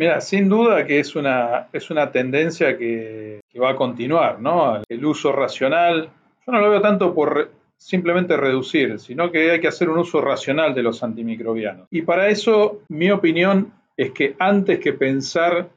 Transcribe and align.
Mira, 0.00 0.22
sin 0.22 0.48
duda 0.48 0.86
que 0.86 0.98
es 0.98 1.14
una, 1.14 1.68
es 1.74 1.90
una 1.90 2.10
tendencia 2.10 2.78
que, 2.78 3.42
va 3.60 3.72
a 3.72 3.76
continuar, 3.76 4.40
¿no? 4.40 4.80
El 4.88 5.04
uso 5.04 5.30
racional. 5.30 6.08
Yo 6.46 6.52
no 6.52 6.58
lo 6.58 6.70
veo 6.70 6.80
tanto 6.80 7.14
por 7.14 7.50
simplemente 7.76 8.34
reducir, 8.34 8.98
sino 8.98 9.30
que 9.30 9.50
hay 9.50 9.60
que 9.60 9.68
hacer 9.68 9.90
un 9.90 9.98
uso 9.98 10.22
racional 10.22 10.74
de 10.74 10.82
los 10.82 11.02
antimicrobianos. 11.02 11.86
Y 11.90 12.00
para 12.00 12.28
eso, 12.28 12.80
mi 12.88 13.10
opinión 13.10 13.74
es 13.94 14.12
que 14.12 14.36
antes 14.38 14.78
que 14.78 14.94
pensar 14.94 15.68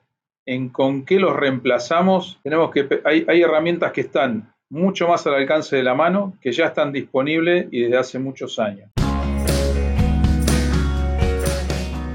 en 0.45 0.69
con 0.69 1.03
qué 1.03 1.19
los 1.19 1.35
reemplazamos, 1.35 2.39
tenemos 2.43 2.71
que 2.71 3.01
hay, 3.03 3.25
hay 3.27 3.41
herramientas 3.41 3.91
que 3.91 3.99
están 3.99 4.53
mucho 4.69 5.05
más 5.05 5.27
al 5.27 5.33
alcance 5.33 5.75
de 5.75 5.83
la 5.83 5.95
mano, 5.95 6.37
que 6.39 6.53
ya 6.53 6.67
están 6.67 6.93
disponibles 6.93 7.67
y 7.71 7.81
desde 7.81 7.97
hace 7.97 8.19
muchos 8.19 8.57
años. 8.57 8.89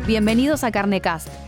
Bienvenidos 0.06 0.64
a 0.64 0.72
Carnecast 0.72 1.47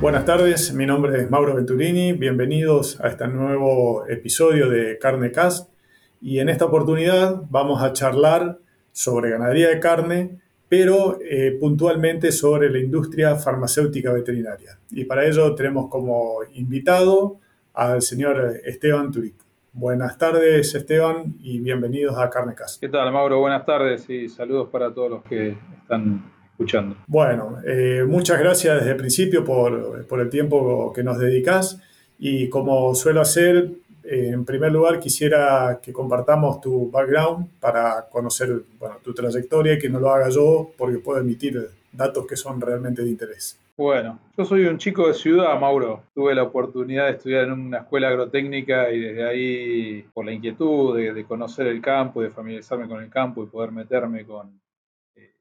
Buenas 0.00 0.24
tardes, 0.24 0.72
mi 0.72 0.86
nombre 0.86 1.20
es 1.20 1.28
Mauro 1.28 1.56
Venturini, 1.56 2.12
bienvenidos 2.12 3.00
a 3.00 3.08
este 3.08 3.26
nuevo 3.26 4.06
episodio 4.06 4.70
de 4.70 4.96
Carne 4.96 5.32
Cast 5.32 5.72
y 6.20 6.38
en 6.38 6.48
esta 6.48 6.66
oportunidad 6.66 7.42
vamos 7.50 7.82
a 7.82 7.92
charlar 7.92 8.60
sobre 8.92 9.30
ganadería 9.30 9.70
de 9.70 9.80
carne, 9.80 10.38
pero 10.68 11.18
eh, 11.20 11.56
puntualmente 11.58 12.30
sobre 12.30 12.70
la 12.70 12.78
industria 12.78 13.34
farmacéutica 13.34 14.12
veterinaria. 14.12 14.78
Y 14.92 15.04
para 15.04 15.26
ello 15.26 15.52
tenemos 15.56 15.88
como 15.90 16.44
invitado 16.54 17.40
al 17.74 18.00
señor 18.00 18.60
Esteban 18.64 19.10
Turic. 19.10 19.34
Buenas 19.72 20.16
tardes 20.16 20.76
Esteban 20.76 21.34
y 21.40 21.58
bienvenidos 21.58 22.16
a 22.18 22.30
Carnecast. 22.30 22.80
¿Qué 22.80 22.88
tal 22.88 23.10
Mauro? 23.12 23.40
Buenas 23.40 23.66
tardes 23.66 24.08
y 24.08 24.28
saludos 24.28 24.68
para 24.70 24.94
todos 24.94 25.10
los 25.10 25.24
que 25.24 25.58
están 25.82 26.37
escuchando. 26.58 26.96
Bueno, 27.06 27.58
eh, 27.64 28.04
muchas 28.06 28.40
gracias 28.40 28.78
desde 28.78 28.90
el 28.90 28.96
principio 28.96 29.44
por, 29.44 30.04
por, 30.06 30.20
el 30.20 30.28
tiempo 30.28 30.92
que 30.92 31.04
nos 31.04 31.16
dedicas 31.18 31.80
y 32.18 32.48
como 32.48 32.96
suelo 32.96 33.20
hacer, 33.20 33.70
eh, 34.02 34.30
en 34.32 34.44
primer 34.44 34.72
lugar 34.72 34.98
quisiera 34.98 35.78
que 35.80 35.92
compartamos 35.92 36.60
tu 36.60 36.90
background 36.90 37.46
para 37.60 38.06
conocer 38.10 38.62
bueno, 38.76 38.96
tu 39.04 39.14
trayectoria 39.14 39.74
y 39.74 39.78
que 39.78 39.88
no 39.88 40.00
lo 40.00 40.10
haga 40.10 40.30
yo 40.30 40.72
porque 40.76 40.98
puedo 40.98 41.20
emitir 41.20 41.70
datos 41.92 42.26
que 42.26 42.36
son 42.36 42.60
realmente 42.60 43.02
de 43.02 43.08
interés. 43.08 43.56
Bueno, 43.76 44.18
yo 44.36 44.44
soy 44.44 44.64
un 44.64 44.78
chico 44.78 45.06
de 45.06 45.14
ciudad, 45.14 45.60
Mauro. 45.60 46.02
Tuve 46.12 46.34
la 46.34 46.42
oportunidad 46.42 47.04
de 47.04 47.12
estudiar 47.12 47.44
en 47.44 47.52
una 47.52 47.78
escuela 47.78 48.08
agrotécnica 48.08 48.90
y 48.90 48.98
desde 48.98 49.24
ahí, 49.24 50.04
por 50.12 50.24
la 50.24 50.32
inquietud 50.32 50.96
de, 50.96 51.12
de 51.12 51.24
conocer 51.24 51.68
el 51.68 51.80
campo, 51.80 52.20
de 52.20 52.30
familiarizarme 52.30 52.88
con 52.88 53.00
el 53.00 53.08
campo 53.08 53.44
y 53.44 53.46
poder 53.46 53.70
meterme 53.70 54.24
con, 54.24 54.50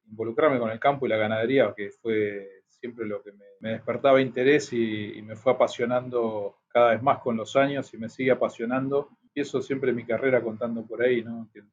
involucrarme 0.10 0.60
con 0.60 0.70
el 0.70 0.80
campo 0.80 1.06
y 1.06 1.10
la 1.10 1.18
ganadería, 1.18 1.74
que 1.76 1.92
fue 1.92 2.62
siempre 2.68 3.06
lo 3.06 3.22
que 3.22 3.32
me, 3.60 3.72
despertaba 3.72 4.22
interés 4.22 4.72
y, 4.72 5.22
me 5.24 5.36
fue 5.36 5.54
apasionando 5.54 6.58
cada 6.68 6.92
vez 6.92 7.02
más 7.02 7.20
con 7.20 7.36
los 7.38 7.56
años 7.56 7.94
y 7.94 7.98
me 7.98 8.10
sigue 8.10 8.32
apasionando. 8.32 9.10
Empiezo 9.24 9.62
siempre 9.62 9.94
mi 9.94 10.06
carrera 10.06 10.42
contando 10.42 10.86
por 10.86 11.02
ahí, 11.02 11.24
¿no? 11.24 11.50
que, 11.54 11.64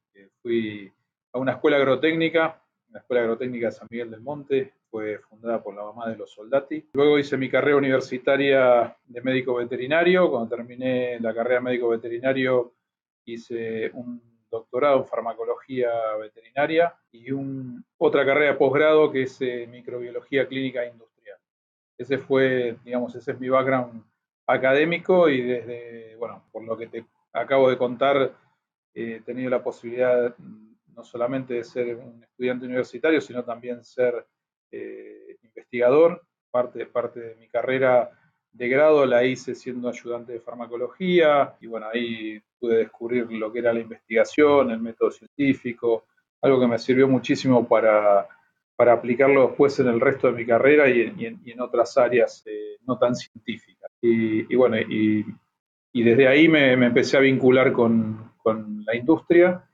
fui 0.43 0.93
a 1.33 1.39
una 1.39 1.53
escuela 1.53 1.77
agrotécnica, 1.79 2.61
la 2.91 3.01
Escuela 3.01 3.23
Agrotécnica 3.23 3.67
de 3.67 3.73
San 3.73 3.89
Miguel 3.91 4.11
del 4.11 4.21
Monte, 4.21 4.73
fue 4.89 5.19
fundada 5.19 5.61
por 5.61 5.75
la 5.75 5.83
mamá 5.83 6.09
de 6.09 6.17
los 6.17 6.31
soldati. 6.31 6.91
Luego 6.93 7.19
hice 7.19 7.37
mi 7.37 7.51
carrera 7.51 7.77
universitaria 7.77 8.97
de 9.05 9.21
médico 9.21 9.57
veterinario. 9.57 10.31
Cuando 10.31 10.55
terminé 10.55 11.19
la 11.19 11.35
carrera 11.35 11.57
de 11.57 11.63
médico 11.63 11.89
veterinario 11.89 12.75
hice 13.25 13.91
un 13.95 14.23
doctorado 14.55 14.99
en 14.99 15.07
farmacología 15.07 15.91
veterinaria 16.21 16.95
y 17.13 17.33
un, 17.33 17.85
otra 17.99 18.25
carrera 18.25 18.57
posgrado 18.57 19.11
que 19.11 19.23
es 19.23 19.41
eh, 19.41 19.67
microbiología 19.69 20.47
clínica 20.47 20.87
industrial. 20.87 21.39
Ese 21.99 22.19
fue, 22.19 22.77
digamos, 22.85 23.15
ese 23.15 23.33
es 23.33 23.41
mi 23.41 23.49
background 23.49 24.05
académico 24.47 25.29
y 25.29 25.43
desde, 25.43 26.17
bueno, 26.17 26.45
por 26.53 26.65
lo 26.65 26.77
que 26.77 26.87
te 26.87 27.05
acabo 27.33 27.69
de 27.69 27.79
contar, 27.79 28.35
he 28.95 29.21
tenido 29.21 29.51
la 29.51 29.63
posibilidad 29.63 30.35
no 30.39 31.03
solamente 31.03 31.55
de 31.55 31.65
ser 31.65 31.97
un 31.97 32.23
estudiante 32.23 32.67
universitario, 32.67 33.21
sino 33.21 33.45
también 33.45 33.85
ser 33.85 34.27
eh, 34.71 35.37
investigador. 35.43 36.23
Parte, 36.51 36.87
parte 36.87 37.19
de 37.19 37.35
mi 37.35 37.49
carrera 37.49 38.11
de 38.55 38.69
grado 38.69 39.05
la 39.05 39.25
hice 39.25 39.55
siendo 39.55 39.89
ayudante 39.89 40.33
de 40.33 40.41
farmacología 40.41 41.57
y 41.61 41.67
bueno, 41.67 41.87
ahí 41.93 42.41
pude 42.59 42.79
descubrir 42.79 43.31
lo 43.33 43.53
que 43.53 43.59
era 43.59 43.73
la 43.73 43.81
investigación, 43.81 44.71
el 44.71 44.81
método 44.81 45.11
científico, 45.11 46.05
algo 46.41 46.61
que 46.61 46.69
me 46.69 46.79
sirvió 46.79 47.09
muchísimo 47.09 47.67
para, 47.67 48.29
para 48.77 48.93
aplicarlo 48.93 49.49
después 49.49 49.79
en 49.81 49.89
el 49.89 50.01
resto 50.01 50.29
de 50.29 50.35
mi 50.35 50.47
carrera 50.47 50.89
y, 50.89 51.01
en, 51.25 51.61
otras 51.61 51.99
áreas 51.99 52.45
eh, 52.47 52.77
no 52.87 52.97
tan 52.97 53.17
científicas. 53.17 53.91
Y, 54.01 54.55
bueno, 54.55 54.79
y, 54.79 55.25
desde 55.93 56.29
ahí 56.29 56.49
me, 56.49 56.73
empecé 56.73 57.17
a 57.17 57.21
vincular 57.21 57.73
con, 57.73 58.33
la 58.87 58.95
industria 58.95 59.65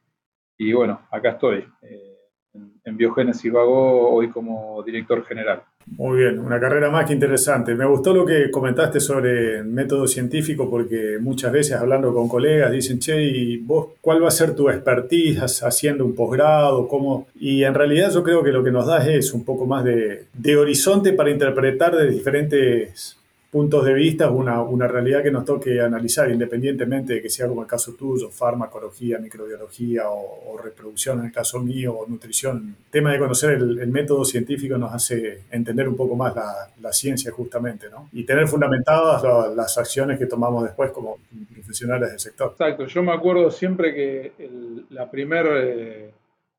y 0.56 0.72
bueno, 0.72 1.06
acá 1.10 1.30
estoy. 1.30 1.66
Eh, 1.82 2.16
en, 2.54 2.80
en 2.84 2.97
Biogénesis 2.97 3.52
Vago 3.52 4.10
hoy 4.10 4.30
como 4.30 4.82
director 4.84 5.24
general. 5.24 5.64
Muy 5.86 6.18
bien, 6.18 6.38
una 6.38 6.60
carrera 6.60 6.88
más 6.88 7.06
que 7.06 7.12
interesante. 7.12 7.74
Me 7.74 7.84
gustó 7.84 8.14
lo 8.14 8.24
que 8.24 8.50
comentaste 8.50 9.00
sobre 9.00 9.62
método 9.62 10.06
científico 10.06 10.70
porque 10.70 11.18
muchas 11.20 11.52
veces 11.52 11.76
hablando 11.76 12.14
con 12.14 12.28
colegas 12.28 12.70
dicen, 12.70 13.00
che, 13.00 13.22
¿y 13.22 13.56
vos 13.58 13.88
cuál 14.00 14.22
va 14.22 14.28
a 14.28 14.30
ser 14.30 14.54
tu 14.54 14.70
expertise 14.70 15.62
haciendo 15.62 16.04
un 16.04 16.14
posgrado? 16.14 16.86
¿Cómo? 16.86 17.26
Y 17.38 17.64
en 17.64 17.74
realidad 17.74 18.12
yo 18.12 18.22
creo 18.22 18.42
que 18.42 18.52
lo 18.52 18.62
que 18.62 18.70
nos 18.70 18.86
das 18.86 19.06
es 19.08 19.34
un 19.34 19.44
poco 19.44 19.66
más 19.66 19.84
de, 19.84 20.24
de 20.32 20.56
horizonte 20.56 21.12
para 21.12 21.30
interpretar 21.30 21.97
de 21.97 22.08
diferentes 22.08 23.16
puntos 23.50 23.84
de 23.84 23.94
vista, 23.94 24.30
una, 24.30 24.62
una 24.62 24.86
realidad 24.86 25.22
que 25.22 25.30
nos 25.30 25.44
toque 25.44 25.80
analizar, 25.80 26.30
independientemente 26.30 27.14
de 27.14 27.22
que 27.22 27.28
sea 27.28 27.48
como 27.48 27.62
el 27.62 27.66
caso 27.66 27.94
tuyo, 27.94 28.30
farmacología, 28.30 29.18
microbiología 29.18 30.08
o, 30.08 30.56
reproducción 30.62 31.20
en 31.20 31.26
el 31.26 31.32
caso 31.32 31.58
mío, 31.58 31.94
o 31.94 32.06
nutrición. 32.06 32.76
El 32.84 32.90
tema 32.90 33.12
de 33.12 33.18
conocer 33.18 33.52
el, 33.52 33.88
método 33.88 34.26
científico 34.26 34.76
nos 34.76 34.92
hace 34.92 35.44
entender 35.50 35.88
un 35.88 35.96
poco 35.96 36.14
más 36.14 36.36
la, 36.36 36.68
la 36.80 36.92
ciencia 36.92 37.32
justamente, 37.32 37.88
¿no? 37.90 38.10
Y 38.12 38.24
tener 38.24 38.46
fundamentadas 38.46 39.22
las 39.56 39.78
acciones 39.78 40.18
que 40.18 40.26
tomamos 40.26 40.64
después 40.64 40.92
como 40.92 41.16
profesionales 41.52 42.10
del 42.10 42.20
sector. 42.20 42.50
Exacto, 42.52 42.86
yo 42.86 43.02
me 43.02 43.12
acuerdo 43.12 43.50
siempre 43.50 43.94
que 43.94 44.32
el, 44.38 44.84
la 44.90 45.10
primer, 45.10 45.46
eh, 45.46 46.10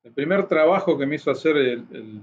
el 0.02 0.12
primer 0.12 0.48
trabajo 0.48 0.98
que 0.98 1.06
me 1.06 1.14
hizo 1.14 1.30
hacer 1.30 1.56
el 1.56 2.22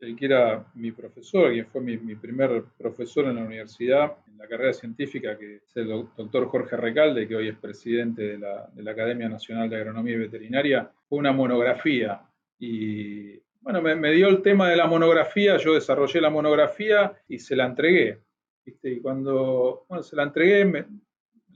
el 0.00 0.16
que 0.16 0.26
era 0.26 0.66
mi 0.74 0.92
profesor, 0.92 1.52
quien 1.52 1.66
fue 1.66 1.80
mi, 1.80 1.96
primer 2.16 2.64
profesor 2.76 3.26
en 3.26 3.36
la 3.36 3.44
universidad, 3.44 4.16
en 4.28 4.38
la 4.38 4.46
carrera 4.46 4.72
científica, 4.72 5.38
que 5.38 5.56
es 5.56 5.76
el 5.76 5.88
doctor 5.88 6.46
Jorge 6.48 6.76
Recalde, 6.76 7.26
que 7.26 7.36
hoy 7.36 7.48
es 7.48 7.56
presidente 7.56 8.22
de 8.22 8.38
la, 8.38 8.90
Academia 8.90 9.28
Nacional 9.28 9.68
de 9.70 9.76
Agronomía 9.76 10.14
y 10.14 10.18
Veterinaria, 10.18 10.90
fue 11.08 11.18
una 11.18 11.32
monografía. 11.32 12.22
Y 12.58 13.38
bueno, 13.60 13.80
me, 13.82 14.12
dio 14.12 14.28
el 14.28 14.42
tema 14.42 14.68
de 14.68 14.76
la 14.76 14.86
monografía, 14.86 15.56
yo 15.56 15.74
desarrollé 15.74 16.20
la 16.20 16.30
monografía 16.30 17.14
y 17.28 17.38
se 17.38 17.56
la 17.56 17.66
entregué. 17.66 18.20
Y 18.64 19.00
cuando 19.00 19.84
bueno, 19.88 20.02
se 20.02 20.16
la 20.16 20.24
entregué, 20.24 20.64
me, 20.64 20.84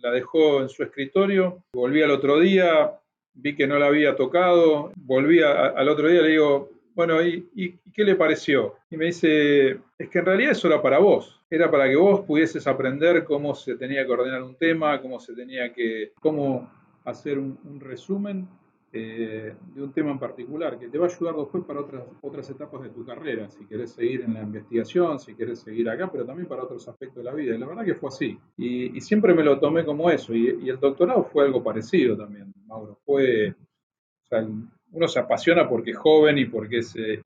la 0.00 0.10
dejó 0.10 0.62
en 0.62 0.68
su 0.68 0.82
escritorio, 0.82 1.64
volví 1.72 2.02
al 2.02 2.10
otro 2.10 2.38
día, 2.40 2.92
vi 3.34 3.54
que 3.54 3.66
no 3.66 3.78
la 3.78 3.86
había 3.86 4.16
tocado, 4.16 4.92
volví 4.96 5.42
al 5.42 5.88
otro 5.88 6.08
día, 6.08 6.22
le 6.22 6.30
digo, 6.30 6.70
bueno, 7.00 7.22
¿y, 7.22 7.78
qué 7.94 8.04
le 8.04 8.14
pareció? 8.14 8.74
Y 8.90 8.98
me 8.98 9.06
dice, 9.06 9.80
es 9.96 10.08
que 10.10 10.18
en 10.18 10.26
realidad 10.26 10.52
eso 10.52 10.68
era 10.68 10.82
para 10.82 10.98
vos, 10.98 11.40
era 11.48 11.70
para 11.70 11.88
que 11.88 11.96
vos 11.96 12.20
pudieses 12.26 12.66
aprender 12.66 13.24
cómo 13.24 13.54
se 13.54 13.76
tenía 13.76 14.04
que 14.04 14.12
ordenar 14.12 14.42
un 14.42 14.54
tema, 14.54 15.00
cómo 15.00 15.18
se 15.18 15.32
tenía 15.32 15.72
que, 15.72 16.12
cómo 16.20 16.70
hacer 17.06 17.38
un, 17.38 17.80
resumen 17.80 18.46
eh, 18.92 19.54
de 19.74 19.82
un 19.82 19.94
tema 19.94 20.10
en 20.10 20.18
particular, 20.18 20.78
que 20.78 20.88
te 20.88 20.98
va 20.98 21.06
a 21.06 21.08
ayudar 21.08 21.36
después 21.36 21.64
para 21.64 21.80
otras, 21.80 22.04
otras 22.20 22.50
etapas 22.50 22.82
de 22.82 22.90
tu 22.90 23.02
carrera, 23.02 23.48
si 23.48 23.64
querés 23.64 23.92
seguir 23.92 24.20
en 24.20 24.34
la 24.34 24.42
investigación, 24.42 25.18
si 25.18 25.34
querés 25.34 25.60
seguir 25.60 25.88
acá, 25.88 26.12
pero 26.12 26.26
también 26.26 26.48
para 26.48 26.64
otros 26.64 26.86
aspectos 26.86 27.24
de 27.24 27.30
la 27.30 27.34
vida. 27.34 27.54
Y 27.54 27.58
la 27.58 27.66
verdad 27.66 27.86
que 27.86 27.94
fue 27.94 28.10
así. 28.10 28.38
Y, 28.58 29.00
siempre 29.00 29.32
me 29.32 29.42
lo 29.42 29.58
tomé 29.58 29.86
como 29.86 30.10
eso. 30.10 30.34
Y, 30.34 30.68
el 30.68 30.78
doctorado 30.78 31.24
fue 31.24 31.46
algo 31.46 31.64
parecido 31.64 32.14
también, 32.14 32.52
Mauro. 32.66 32.98
Fue, 33.06 33.52
o 33.52 34.26
sea, 34.28 34.46
uno 34.92 35.08
se 35.08 35.20
apasiona 35.20 35.68
porque 35.68 35.92
es 35.92 35.96
joven 35.96 36.38
y 36.38 36.46
porque 36.46 36.78
es 36.78 36.94
eh, 36.96 37.20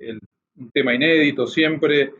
un 0.56 0.70
tema 0.70 0.94
inédito 0.94 1.46
siempre 1.46 2.12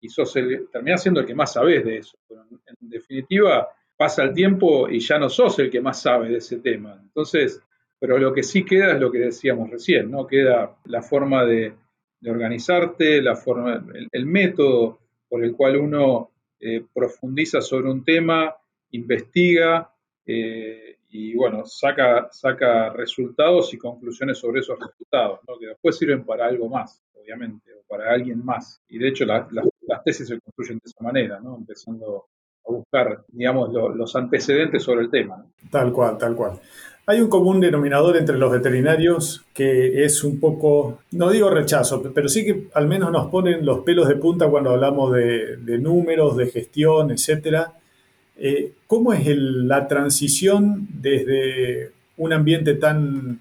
y 0.00 0.08
sos 0.08 0.36
el, 0.36 0.68
terminás 0.70 1.02
siendo 1.02 1.20
el 1.20 1.26
que 1.26 1.34
más 1.34 1.52
sabes 1.52 1.84
de 1.84 1.98
eso. 1.98 2.18
Pero 2.28 2.42
en, 2.50 2.88
definitiva, 2.88 3.68
pasa 3.96 4.22
el 4.22 4.32
tiempo 4.32 4.88
y 4.88 5.00
ya 5.00 5.18
no 5.18 5.28
sos 5.28 5.58
el 5.58 5.70
que 5.70 5.80
más 5.80 6.02
sabe 6.02 6.28
de 6.28 6.38
ese 6.38 6.58
tema. 6.58 6.98
Entonces, 7.02 7.60
pero 7.98 8.18
lo 8.18 8.32
que 8.32 8.42
sí 8.42 8.64
queda 8.64 8.92
es 8.92 9.00
lo 9.00 9.10
que 9.10 9.18
decíamos 9.18 9.70
recién, 9.70 10.10
¿no? 10.10 10.26
Queda 10.26 10.76
la 10.84 11.02
forma 11.02 11.44
de, 11.44 11.74
organizarte, 12.24 13.22
la 13.22 13.36
forma, 13.36 13.84
el, 14.12 14.26
método 14.26 14.98
por 15.28 15.44
el 15.44 15.52
cual 15.54 15.76
uno 15.76 16.30
eh, 16.60 16.84
profundiza 16.92 17.60
sobre 17.60 17.90
un 17.90 18.04
tema, 18.04 18.54
investiga 18.90 19.92
eh, 20.26 20.87
y 21.10 21.34
bueno, 21.34 21.64
saca, 21.64 22.28
saca 22.30 22.90
resultados 22.90 23.72
y 23.72 23.78
conclusiones 23.78 24.38
sobre 24.38 24.60
esos 24.60 24.78
resultados, 24.78 25.40
¿no? 25.48 25.58
que 25.58 25.68
después 25.68 25.96
sirven 25.96 26.24
para 26.24 26.46
algo 26.46 26.68
más, 26.68 27.02
obviamente, 27.14 27.72
o 27.72 27.82
para 27.88 28.12
alguien 28.12 28.44
más. 28.44 28.80
Y 28.88 28.98
de 28.98 29.08
hecho 29.08 29.24
las 29.24 30.04
tesis 30.04 30.28
se 30.28 30.40
construyen 30.40 30.78
de 30.78 30.90
esa 30.90 31.02
manera, 31.02 31.40
¿no? 31.40 31.56
empezando 31.56 32.26
a 32.66 32.72
buscar, 32.72 33.24
digamos, 33.28 33.72
los 33.72 34.14
antecedentes 34.16 34.82
sobre 34.82 35.02
el 35.02 35.10
tema. 35.10 35.44
Tal 35.70 35.92
cual, 35.92 36.18
tal 36.18 36.36
cual. 36.36 36.60
Hay 37.10 37.22
un 37.22 37.30
común 37.30 37.58
denominador 37.58 38.18
entre 38.18 38.36
los 38.36 38.52
veterinarios 38.52 39.42
que 39.54 40.04
es 40.04 40.22
un 40.24 40.38
poco, 40.38 40.98
no 41.12 41.30
digo 41.30 41.48
rechazo, 41.48 42.02
pero 42.14 42.28
sí 42.28 42.44
que 42.44 42.68
al 42.74 42.86
menos 42.86 43.10
nos 43.10 43.30
ponen 43.30 43.64
los 43.64 43.78
pelos 43.78 44.08
de 44.08 44.16
punta 44.16 44.46
cuando 44.50 44.72
hablamos 44.72 45.14
de, 45.14 45.78
números, 45.80 46.36
de 46.36 46.48
gestión, 46.48 47.10
etcétera. 47.10 47.72
Eh, 48.38 48.72
¿Cómo 48.86 49.12
es 49.12 49.26
la 49.26 49.88
transición 49.88 50.86
desde 50.90 51.92
un 52.16 52.32
ambiente 52.32 52.74
tan 52.74 53.40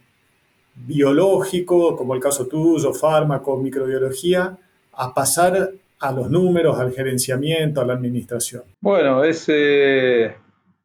biológico, 0.75 1.95
como 1.95 2.13
el 2.13 2.19
caso 2.19 2.47
tuyo, 2.47 2.93
fármaco, 2.93 3.57
microbiología, 3.57 4.57
a 4.93 5.13
pasar 5.13 5.71
a 5.99 6.11
los 6.11 6.29
números, 6.29 6.79
al 6.79 6.91
gerenciamiento, 6.91 7.81
a 7.81 7.85
la 7.85 7.93
administración? 7.93 8.63
Bueno, 8.81 9.23
es, 9.23 9.45
eh, 9.49 10.35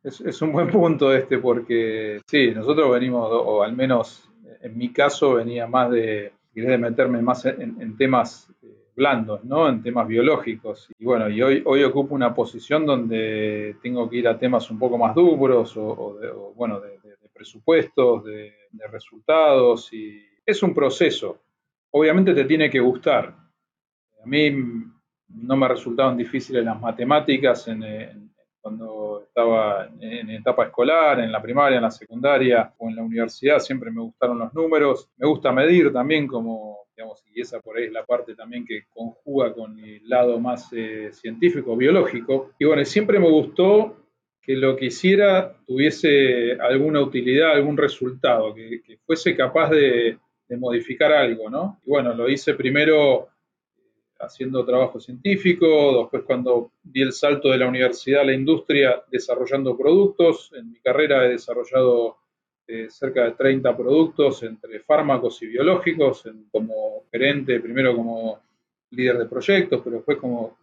es, 0.02 0.42
un 0.42 0.52
buen 0.52 0.70
punto 0.70 1.14
este 1.14 1.38
porque 1.38 2.20
sí, 2.26 2.50
nosotros 2.54 2.90
venimos, 2.90 3.28
o 3.30 3.62
al 3.62 3.74
menos 3.74 4.28
en 4.60 4.76
mi 4.76 4.92
caso 4.92 5.34
venía 5.34 5.66
más 5.66 5.90
de, 5.90 6.32
de 6.54 6.78
meterme 6.78 7.20
más 7.22 7.44
en, 7.46 7.96
temas 7.96 8.48
blandos, 8.94 9.44
¿no? 9.44 9.68
En 9.68 9.82
temas 9.82 10.06
biológicos. 10.06 10.88
Y 10.98 11.04
bueno, 11.04 11.28
y 11.28 11.42
hoy, 11.42 11.62
hoy 11.64 11.82
ocupo 11.82 12.14
una 12.14 12.34
posición 12.34 12.86
donde 12.86 13.76
tengo 13.82 14.08
que 14.08 14.16
ir 14.16 14.28
a 14.28 14.38
temas 14.38 14.70
un 14.70 14.78
poco 14.78 14.98
más 14.98 15.14
duros, 15.14 15.76
o, 15.76 16.52
bueno, 16.54 16.80
de, 16.80 16.98
presupuestos, 17.32 18.24
de, 18.24 18.54
resultados, 18.90 19.92
y 19.92 20.22
es 20.44 20.62
un 20.62 20.74
proceso. 20.74 21.38
Obviamente 21.90 22.34
te 22.34 22.44
tiene 22.44 22.70
que 22.70 22.80
gustar. 22.80 23.34
A 24.22 24.26
mí 24.26 24.50
no 25.28 25.56
me 25.56 25.68
resultaban 25.68 26.16
difíciles 26.16 26.64
las 26.64 26.80
matemáticas 26.80 27.68
cuando 28.60 29.24
estaba 29.26 29.88
en 30.00 30.30
etapa 30.30 30.66
escolar, 30.66 31.18
en 31.20 31.32
la 31.32 31.42
primaria, 31.42 31.76
en 31.76 31.82
la 31.82 31.90
secundaria 31.90 32.72
o 32.78 32.88
en 32.88 32.96
la 32.96 33.02
universidad, 33.02 33.58
siempre 33.58 33.90
me 33.90 34.00
gustaron 34.00 34.38
los 34.38 34.54
números. 34.54 35.10
Me 35.16 35.26
gusta 35.26 35.50
medir 35.52 35.92
también, 35.92 36.28
como, 36.28 36.81
digamos, 36.96 37.24
y 37.34 37.40
esa 37.40 37.60
por 37.60 37.76
ahí 37.76 37.84
es 37.84 37.92
la 37.92 38.04
parte 38.04 38.34
también 38.34 38.64
que 38.66 38.84
conjuga 38.92 39.52
con 39.54 39.78
el 39.78 40.08
lado 40.08 40.38
más 40.38 40.68
eh, 40.72 41.10
científico, 41.12 41.76
biológico. 41.76 42.52
Y 42.58 42.64
bueno, 42.64 42.84
siempre 42.84 43.18
me 43.18 43.28
gustó 43.28 43.96
que 44.42 44.56
lo 44.56 44.76
que 44.76 44.86
hiciera 44.86 45.56
tuviese 45.66 46.52
alguna 46.60 47.00
utilidad, 47.00 47.52
algún 47.52 47.76
resultado, 47.76 48.54
que, 48.54 48.98
fuese 49.06 49.36
capaz 49.36 49.70
de, 49.70 50.18
de 50.48 50.56
modificar 50.56 51.12
algo, 51.12 51.48
¿no? 51.48 51.80
Y 51.86 51.90
bueno, 51.90 52.12
lo 52.12 52.28
hice 52.28 52.54
primero 52.54 53.28
haciendo 54.22 54.64
trabajo 54.64 55.00
científico, 55.00 56.02
después 56.02 56.22
cuando 56.24 56.72
di 56.82 57.02
el 57.02 57.12
salto 57.12 57.50
de 57.50 57.58
la 57.58 57.68
universidad 57.68 58.22
a 58.22 58.26
la 58.26 58.32
industria 58.32 59.02
desarrollando 59.10 59.76
productos, 59.76 60.52
en 60.56 60.70
mi 60.70 60.80
carrera 60.80 61.26
he 61.26 61.30
desarrollado 61.30 62.18
eh, 62.72 62.90
cerca 62.90 63.24
de 63.24 63.32
30 63.32 63.76
productos 63.76 64.42
entre 64.42 64.80
fármacos 64.80 65.42
y 65.42 65.46
biológicos, 65.46 66.24
como 66.50 67.04
gerente, 67.10 67.60
primero 67.60 67.94
como 67.94 68.40
líder 68.90 69.18
de 69.18 69.26
proyectos, 69.26 69.80
pero 69.82 69.96
después 69.96 70.18
como 70.18 70.56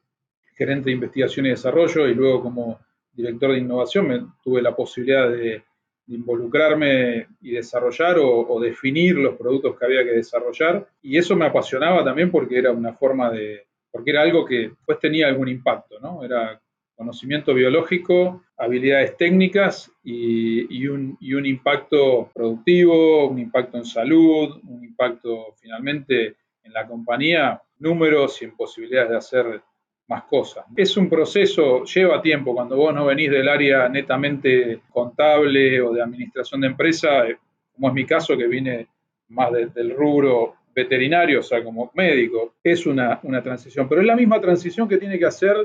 gerente 0.55 0.85
de 0.85 0.93
investigación 0.93 1.45
y 1.45 1.49
desarrollo 1.49 2.07
y 2.07 2.15
luego 2.15 2.41
como 2.41 2.79
director 3.11 3.51
de 3.51 3.59
innovación 3.59 4.33
tuve 4.43 4.61
la 4.61 4.75
posibilidad 4.75 5.29
de, 5.29 5.63
involucrarme 6.09 7.27
y 7.41 7.51
desarrollar 7.51 8.17
o, 8.19 8.59
definir 8.59 9.15
los 9.15 9.35
productos 9.35 9.77
que 9.77 9.85
había 9.85 10.03
que 10.03 10.11
desarrollar. 10.11 10.87
Y 11.01 11.17
eso 11.17 11.35
me 11.35 11.45
apasionaba 11.45 12.03
también 12.03 12.31
porque 12.31 12.57
era 12.57 12.71
una 12.71 12.93
forma 12.93 13.29
de, 13.29 13.67
porque 13.91 14.11
era 14.11 14.23
algo 14.23 14.45
que 14.45 14.73
pues 14.85 14.99
tenía 14.99 15.27
algún 15.27 15.47
impacto, 15.47 15.99
¿no? 15.99 16.23
Era 16.23 16.59
conocimiento 16.99 17.53
biológico, 17.53 18.43
habilidades 18.57 19.15
técnicas 19.15 19.89
y, 20.03 20.85
un, 20.89 21.17
impacto 21.45 22.29
productivo, 22.35 23.29
un 23.29 23.39
impacto 23.39 23.77
en 23.77 23.85
salud, 23.85 24.59
un 24.67 24.83
impacto 24.83 25.55
finalmente 25.61 26.35
en 26.61 26.73
la 26.73 26.85
compañía, 26.85 27.61
números 27.77 28.41
y 28.41 28.45
en 28.45 28.55
posibilidades 28.57 29.11
de 29.11 29.15
hacer 29.15 29.61
más 30.09 30.23
cosas. 30.23 30.65
Es 30.75 30.97
un 30.97 31.07
proceso, 31.07 31.85
lleva 31.85 32.21
tiempo, 32.21 32.53
cuando 32.53 32.75
vos 32.75 32.93
no 32.93 33.05
venís 33.05 33.31
del 33.31 33.47
área 33.47 33.87
netamente 33.87 34.81
contable 34.91 35.79
o 35.79 35.93
de 35.93 36.01
administración 36.01 36.59
de 36.59 36.67
empresa, 36.67 37.25
eh, 37.29 37.37
como 37.71 37.87
es 37.87 37.93
mi 37.93 38.05
caso, 38.05 38.37
que 38.37 38.47
vine 38.47 38.89
más 39.29 39.53
del 39.53 39.95
rubro 39.95 40.55
veterinario, 40.75 41.39
o 41.39 41.43
sea, 41.43 41.63
como 41.63 41.91
médico, 41.93 42.55
es 42.61 42.85
una, 42.85 43.21
transición, 43.41 43.87
pero 43.87 44.01
es 44.01 44.07
la 44.07 44.17
misma 44.17 44.41
transición 44.41 44.89
que 44.89 44.97
tiene 44.97 45.17
que 45.17 45.27
hacer 45.27 45.55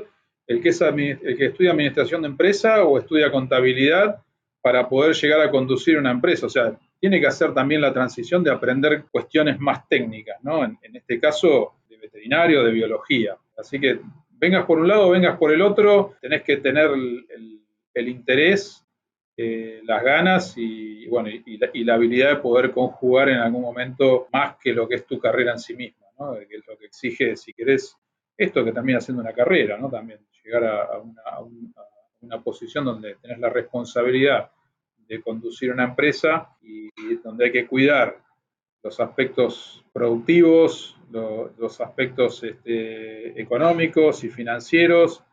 el 0.47 0.61
que, 0.61 0.69
es 0.69 0.81
el 0.81 1.37
que 1.37 1.45
estudia 1.45 1.71
administración 1.71 2.21
de 2.21 2.27
empresa 2.27 2.83
o 2.83 2.99
estudia 2.99 3.31
contabilidad 3.31 4.21
para 4.61 4.87
poder 4.87 5.15
llegar 5.15 5.41
a 5.41 5.51
conducir 5.51 5.97
una 5.97 6.11
empresa, 6.11 6.47
o 6.47 6.49
sea, 6.49 6.77
tiene 6.99 7.19
que 7.19 7.27
hacer 7.27 7.53
también 7.53 7.81
la 7.81 7.93
transición 7.93 8.43
de 8.43 8.51
aprender 8.51 9.05
cuestiones 9.11 9.59
más 9.59 9.87
técnicas, 9.87 10.37
¿no? 10.43 10.63
En, 10.63 10.77
este 10.91 11.19
caso, 11.19 11.75
de 11.87 11.97
veterinario, 11.97 12.63
de 12.63 12.71
biología. 12.71 13.37
Así 13.57 13.79
que 13.79 13.99
vengas 14.31 14.65
por 14.65 14.79
un 14.79 14.87
lado, 14.87 15.11
vengas 15.11 15.37
por 15.37 15.51
el 15.51 15.61
otro, 15.61 16.15
tenés 16.19 16.41
que 16.41 16.57
tener 16.57 16.89
el, 17.93 18.07
interés, 18.09 18.83
eh, 19.37 19.81
las 19.83 20.03
ganas 20.03 20.53
y, 20.57 21.05
bueno, 21.07 21.29
y, 21.29 21.83
la, 21.83 21.93
habilidad 21.93 22.29
de 22.29 22.35
poder 22.37 22.71
conjugar 22.71 23.29
en 23.29 23.37
algún 23.37 23.61
momento 23.61 24.27
más 24.33 24.55
que 24.57 24.73
lo 24.73 24.87
que 24.87 24.95
es 24.95 25.05
tu 25.05 25.19
carrera 25.19 25.51
en 25.51 25.59
sí 25.59 25.75
misma, 25.75 26.07
¿no? 26.17 26.33
que 26.33 26.55
es 26.55 26.67
lo 26.67 26.75
que 26.77 26.87
exige, 26.87 27.35
si 27.35 27.53
querés, 27.53 27.95
esto 28.35 28.65
que 28.65 28.71
también 28.71 28.97
haciendo 28.97 29.21
una 29.21 29.31
carrera, 29.33 29.77
¿no? 29.77 29.89
También 29.89 30.19
llegar 30.45 30.65
a, 30.65 31.39
una, 32.21 32.41
posición 32.43 32.85
donde 32.85 33.15
tenés 33.15 33.39
la 33.39 33.49
responsabilidad 33.49 34.51
de 35.07 35.21
conducir 35.21 35.71
una 35.71 35.83
empresa 35.85 36.55
y 36.61 36.89
donde 37.23 37.45
hay 37.45 37.51
que 37.51 37.67
cuidar 37.67 38.25
los 38.85 38.99
aspectos 38.99 39.83
productivos, 39.91 40.95
los 41.11 41.81
aspectos 41.81 42.43
este, 42.43 43.41
económicos 43.41 44.23
y 44.23 44.29
financieros, 44.29 45.23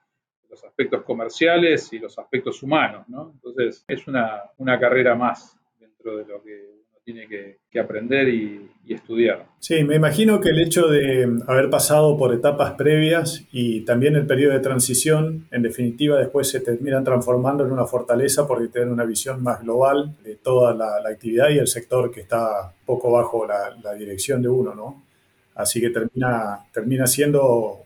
los 0.48 0.64
aspectos 0.64 1.02
comerciales 1.02 1.92
y 1.92 1.98
los 1.98 2.18
aspectos 2.18 2.62
humanos. 2.62 3.06
¿no? 3.08 3.32
Entonces, 3.32 3.84
es 3.88 4.06
una, 4.06 4.50
carrera 4.80 5.14
más 5.14 5.58
dentro 5.78 6.16
de 6.16 6.24
lo 6.24 6.42
que 6.42 6.81
tiene 7.04 7.26
que, 7.26 7.80
aprender 7.80 8.28
y, 8.28 8.68
estudiar. 8.88 9.46
Sí, 9.58 9.84
me 9.84 9.96
imagino 9.96 10.38
que 10.40 10.50
el 10.50 10.60
hecho 10.60 10.88
de 10.88 11.26
haber 11.46 11.70
pasado 11.70 12.16
por 12.18 12.34
etapas 12.34 12.72
previas 12.72 13.42
y 13.50 13.80
también 13.86 14.16
el 14.16 14.26
periodo 14.26 14.52
de 14.52 14.60
transición, 14.60 15.46
en 15.50 15.62
definitiva, 15.62 16.18
después 16.18 16.48
se 16.48 16.60
terminan 16.60 17.02
transformando 17.02 17.64
en 17.64 17.72
una 17.72 17.86
fortaleza 17.86 18.46
porque 18.46 18.68
tienen 18.68 18.90
una 18.90 19.04
visión 19.04 19.42
más 19.42 19.62
global 19.62 20.14
de 20.24 20.34
toda 20.36 20.74
la, 20.74 20.96
actividad 21.08 21.48
y 21.50 21.58
el 21.58 21.68
sector 21.68 22.10
que 22.10 22.20
está 22.20 22.72
poco 22.84 23.12
bajo 23.12 23.46
la, 23.46 23.76
la 23.82 23.94
dirección 23.94 24.42
de 24.42 24.48
uno, 24.48 24.74
¿no? 24.74 25.02
Así 25.54 25.80
que 25.80 25.90
termina, 25.90 26.60
termina 26.72 27.06
siendo 27.06 27.84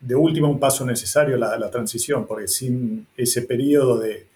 de 0.00 0.14
último 0.14 0.48
un 0.48 0.58
paso 0.58 0.84
necesario 0.86 1.36
la, 1.36 1.70
transición, 1.70 2.26
porque 2.26 2.48
sin 2.48 3.06
ese 3.16 3.42
periodo 3.42 3.98
de, 3.98 4.26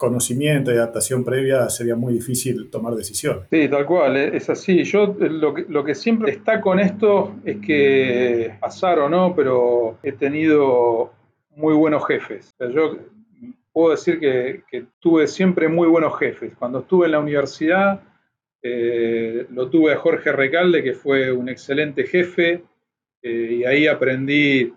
conocimiento 0.00 0.72
y 0.72 0.76
adaptación 0.76 1.22
previa 1.22 1.68
sería 1.68 1.94
muy 1.94 2.14
difícil 2.14 2.70
tomar 2.70 2.94
decisiones. 2.94 3.44
Sí, 3.50 3.68
tal 3.68 3.84
cual, 3.84 4.16
eh, 4.16 4.30
es 4.34 4.48
así. 4.48 4.82
Yo 4.82 5.14
eh, 5.20 5.28
lo 5.28 5.52
que, 5.52 5.66
lo 5.68 5.84
que 5.84 5.94
siempre 5.94 6.32
está 6.32 6.62
con 6.62 6.80
esto 6.80 7.36
es 7.44 7.58
que, 7.58 8.54
pasar 8.58 8.98
o 8.98 9.10
no, 9.10 9.34
pero 9.36 9.98
he 10.02 10.12
tenido 10.12 11.12
muy 11.54 11.74
buenos 11.74 12.06
jefes. 12.06 12.56
yo 12.74 12.96
puedo 13.74 13.90
decir 13.90 14.18
que, 14.18 14.86
tuve 15.00 15.26
siempre 15.26 15.68
muy 15.68 15.86
buenos 15.86 16.18
jefes. 16.18 16.54
Cuando 16.58 16.78
estuve 16.78 17.04
en 17.04 17.12
la 17.12 17.20
universidad, 17.20 18.00
eh, 18.62 19.46
lo 19.50 19.68
tuve 19.68 19.92
a 19.92 19.96
Jorge 19.96 20.32
Recalde, 20.32 20.82
que 20.82 20.94
fue 20.94 21.30
un 21.30 21.50
excelente 21.50 22.04
jefe, 22.04 22.64
y 23.22 23.64
ahí 23.64 23.86
aprendí 23.86 24.72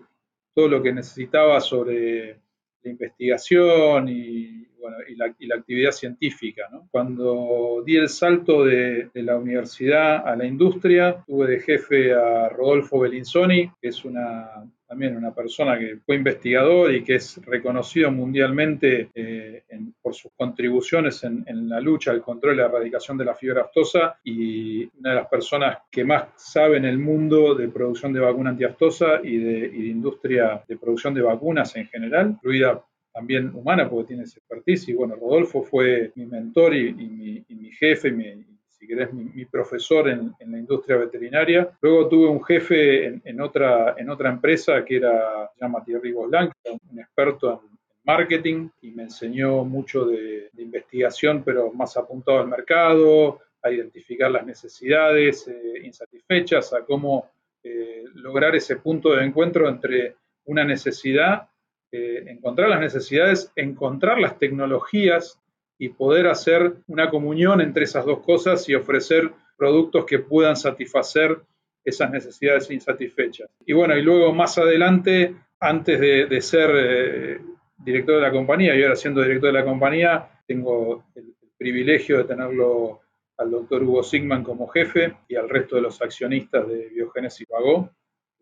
todo 0.54 0.68
lo 0.68 0.82
que 0.82 0.92
necesitaba 0.92 1.62
sobre 1.62 2.40
la 2.82 2.90
investigación 2.90 4.10
y, 4.10 4.63
la, 4.90 5.56
actividad 5.56 5.92
científica. 5.92 6.68
Cuando 6.90 7.82
di 7.84 7.96
el 7.96 8.08
salto 8.08 8.64
de, 8.64 9.10
la 9.14 9.36
universidad 9.36 10.26
a 10.26 10.36
la 10.36 10.46
industria, 10.46 11.22
tuve 11.26 11.48
de 11.48 11.60
jefe 11.60 12.12
a 12.12 12.48
Rodolfo 12.48 13.00
Bellinzoni, 13.00 13.70
que 13.80 13.88
es 13.88 14.04
una 14.04 14.64
también 14.86 15.16
una 15.16 15.34
persona 15.34 15.76
que 15.78 15.96
fue 16.04 16.14
investigador 16.16 16.94
y 16.94 17.02
que 17.02 17.16
es 17.16 17.40
reconocido 17.44 18.12
mundialmente 18.12 19.08
eh, 19.14 19.64
por 20.00 20.14
sus 20.14 20.30
contribuciones 20.36 21.24
en, 21.24 21.68
la 21.68 21.80
lucha 21.80 22.12
al 22.12 22.20
control 22.20 22.54
y 22.54 22.56
la 22.58 22.66
erradicación 22.66 23.16
de 23.16 23.24
la 23.24 23.34
fiebre 23.34 23.62
aftosa 23.62 24.20
y 24.22 24.84
una 24.98 25.10
de 25.10 25.16
las 25.16 25.26
personas 25.26 25.78
que 25.90 26.04
más 26.04 26.28
sabe 26.36 26.76
en 26.76 26.84
el 26.84 26.98
mundo 26.98 27.54
de 27.54 27.68
producción 27.68 28.12
de 28.12 28.20
vacuna 28.20 28.50
antiaftosa 28.50 29.20
y 29.24 29.34
y 29.34 29.38
de 29.38 29.88
industria 29.88 30.62
de 30.66 30.76
producción 30.76 31.12
de 31.14 31.22
vacunas 31.22 31.74
en 31.76 31.88
general, 31.88 32.30
incluida 32.30 32.80
también 33.14 33.54
humana 33.54 33.88
porque 33.88 34.08
tiene 34.08 34.24
ese 34.24 34.40
expertise. 34.40 34.88
Y 34.88 34.94
bueno, 34.94 35.14
Rodolfo 35.14 35.62
fue 35.62 36.10
mi 36.16 36.26
mentor 36.26 36.74
y, 36.74 36.92
mi, 36.92 37.70
jefe, 37.70 38.10
mi, 38.10 38.44
si 38.68 38.86
querés, 38.88 39.12
mi, 39.12 39.44
profesor 39.44 40.08
en, 40.08 40.34
la 40.40 40.58
industria 40.58 40.96
veterinaria. 40.96 41.70
Luego 41.80 42.08
tuve 42.08 42.28
un 42.28 42.44
jefe 42.44 43.06
en, 43.06 43.40
otra, 43.40 43.94
en 43.96 44.10
otra 44.10 44.30
empresa 44.30 44.84
que 44.84 44.96
era, 44.96 45.48
se 45.54 45.60
llama 45.60 45.84
Thierry 45.84 46.12
Boslan, 46.12 46.50
un 46.90 46.98
experto 46.98 47.62
en 47.62 47.78
marketing 48.04 48.68
y 48.82 48.90
me 48.90 49.04
enseñó 49.04 49.64
mucho 49.64 50.04
de, 50.06 50.50
investigación, 50.58 51.42
pero 51.44 51.72
más 51.72 51.96
apuntado 51.96 52.40
al 52.40 52.48
mercado, 52.48 53.40
a 53.62 53.70
identificar 53.70 54.30
las 54.30 54.44
necesidades 54.44 55.46
eh, 55.46 55.80
insatisfechas, 55.84 56.72
a 56.72 56.84
cómo 56.84 57.30
eh, 57.62 58.04
lograr 58.14 58.54
ese 58.56 58.76
punto 58.76 59.14
de 59.14 59.24
encuentro 59.24 59.68
entre 59.68 60.16
una 60.46 60.64
necesidad 60.64 61.48
encontrar 61.94 62.68
las 62.68 62.80
necesidades, 62.80 63.52
encontrar 63.56 64.18
las 64.18 64.38
tecnologías 64.38 65.40
y 65.78 65.90
poder 65.90 66.26
hacer 66.28 66.74
una 66.86 67.10
comunión 67.10 67.60
entre 67.60 67.84
esas 67.84 68.04
dos 68.04 68.20
cosas 68.20 68.68
y 68.68 68.74
ofrecer 68.74 69.32
productos 69.56 70.04
que 70.04 70.18
puedan 70.18 70.56
satisfacer 70.56 71.40
esas 71.84 72.10
necesidades 72.10 72.70
insatisfechas. 72.70 73.50
Y 73.66 73.72
bueno, 73.72 73.96
y 73.96 74.02
luego 74.02 74.32
más 74.32 74.56
adelante, 74.58 75.34
antes 75.60 76.00
de, 76.00 76.40
ser 76.40 76.70
eh, 76.74 77.40
director 77.78 78.16
de 78.16 78.22
la 78.22 78.32
compañía 78.32 78.74
y 78.74 78.82
ahora 78.82 78.96
siendo 78.96 79.22
director 79.22 79.52
de 79.52 79.58
la 79.58 79.64
compañía, 79.64 80.28
tengo 80.46 81.04
el, 81.14 81.32
privilegio 81.56 82.18
de 82.18 82.24
tenerlo 82.24 83.00
al 83.38 83.50
doctor 83.50 83.82
Hugo 83.82 84.02
Sigman 84.02 84.42
como 84.42 84.66
jefe 84.66 85.14
y 85.28 85.36
al 85.36 85.48
resto 85.48 85.76
de 85.76 85.82
los 85.82 86.02
accionistas 86.02 86.68
de 86.68 86.88
Biogénesis 86.88 87.46
Vago 87.48 87.90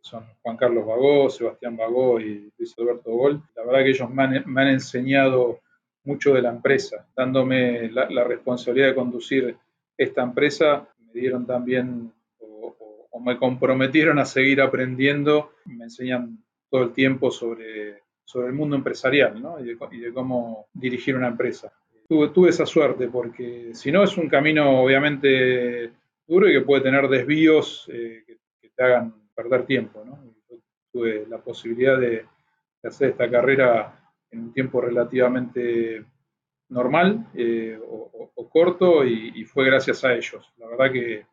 son 0.02 0.24
Juan 0.42 0.56
Carlos 0.56 0.84
Bagó, 0.84 1.30
Sebastián 1.30 1.76
Bagó 1.76 2.20
y 2.20 2.52
Luis 2.58 2.74
Alberto 2.76 3.12
Gol. 3.12 3.40
La 3.56 3.64
verdad 3.64 3.84
que 3.84 3.90
ellos 3.90 4.10
me 4.10 4.22
han, 4.24 4.68
enseñado 4.68 5.60
mucho 6.04 6.34
de 6.34 6.42
la 6.42 6.50
empresa, 6.50 7.06
dándome 7.16 7.88
la, 7.90 8.24
responsabilidad 8.24 8.88
de 8.88 8.94
conducir 8.94 9.56
esta 9.96 10.22
empresa. 10.22 10.88
Me 10.98 11.20
dieron 11.20 11.46
también 11.46 12.12
o, 12.40 13.20
me 13.20 13.38
comprometieron 13.38 14.18
a 14.18 14.24
seguir 14.24 14.60
aprendiendo. 14.60 15.52
Me 15.66 15.84
enseñan 15.84 16.38
todo 16.68 16.82
el 16.82 16.92
tiempo 16.92 17.30
sobre, 17.30 18.02
el 18.34 18.52
mundo 18.52 18.74
empresarial 18.74 19.40
¿no? 19.40 19.60
y, 19.60 19.74
de, 20.00 20.12
cómo 20.12 20.66
dirigir 20.74 21.14
una 21.16 21.28
empresa. 21.28 21.72
Tuve, 22.08 22.50
esa 22.50 22.66
suerte 22.66 23.08
porque 23.08 23.70
si 23.74 23.92
no 23.92 24.02
es 24.02 24.18
un 24.18 24.28
camino 24.28 24.82
obviamente 24.82 25.92
duro 26.26 26.48
y 26.48 26.52
que 26.52 26.60
puede 26.60 26.82
tener 26.82 27.08
desvíos 27.08 27.88
eh, 27.90 28.24
que 28.26 28.68
te 28.68 28.82
hagan 28.82 29.21
perder 29.42 29.66
tiempo. 29.66 30.04
¿no? 30.04 30.18
tuve 30.92 31.26
la 31.26 31.38
posibilidad 31.38 31.98
de, 31.98 32.26
hacer 32.84 33.10
esta 33.10 33.30
carrera 33.30 34.12
en 34.30 34.40
un 34.40 34.52
tiempo 34.52 34.80
relativamente 34.80 36.04
normal 36.68 37.28
eh, 37.34 37.78
o, 37.80 38.10
corto 38.50 39.02
y, 39.04 39.44
fue 39.44 39.64
gracias 39.64 40.04
a 40.04 40.12
ellos. 40.12 40.52
La 40.58 40.66
verdad 40.66 40.92
que 40.92 41.24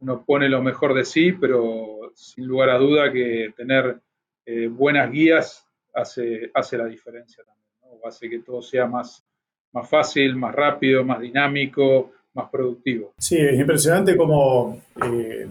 uno 0.00 0.22
pone 0.22 0.50
lo 0.50 0.60
mejor 0.60 0.92
de 0.92 1.04
sí, 1.04 1.32
pero 1.32 2.12
sin 2.14 2.46
lugar 2.46 2.68
a 2.68 2.78
duda 2.78 3.10
que 3.10 3.54
tener 3.56 4.00
eh, 4.44 4.66
buenas 4.68 5.10
guías 5.10 5.66
hace, 5.94 6.50
hace 6.52 6.76
la 6.76 6.84
diferencia 6.84 7.42
también, 7.44 8.00
hace 8.04 8.28
que 8.28 8.40
todo 8.40 8.60
sea 8.60 8.86
más, 8.86 9.24
más 9.72 9.88
fácil, 9.88 10.36
más 10.36 10.54
rápido, 10.54 11.04
más 11.04 11.20
dinámico, 11.20 12.12
más 12.34 12.50
productivo. 12.50 13.14
Sí, 13.16 13.38
es 13.38 13.58
impresionante 13.58 14.14
como 14.14 14.78
eh, 15.04 15.48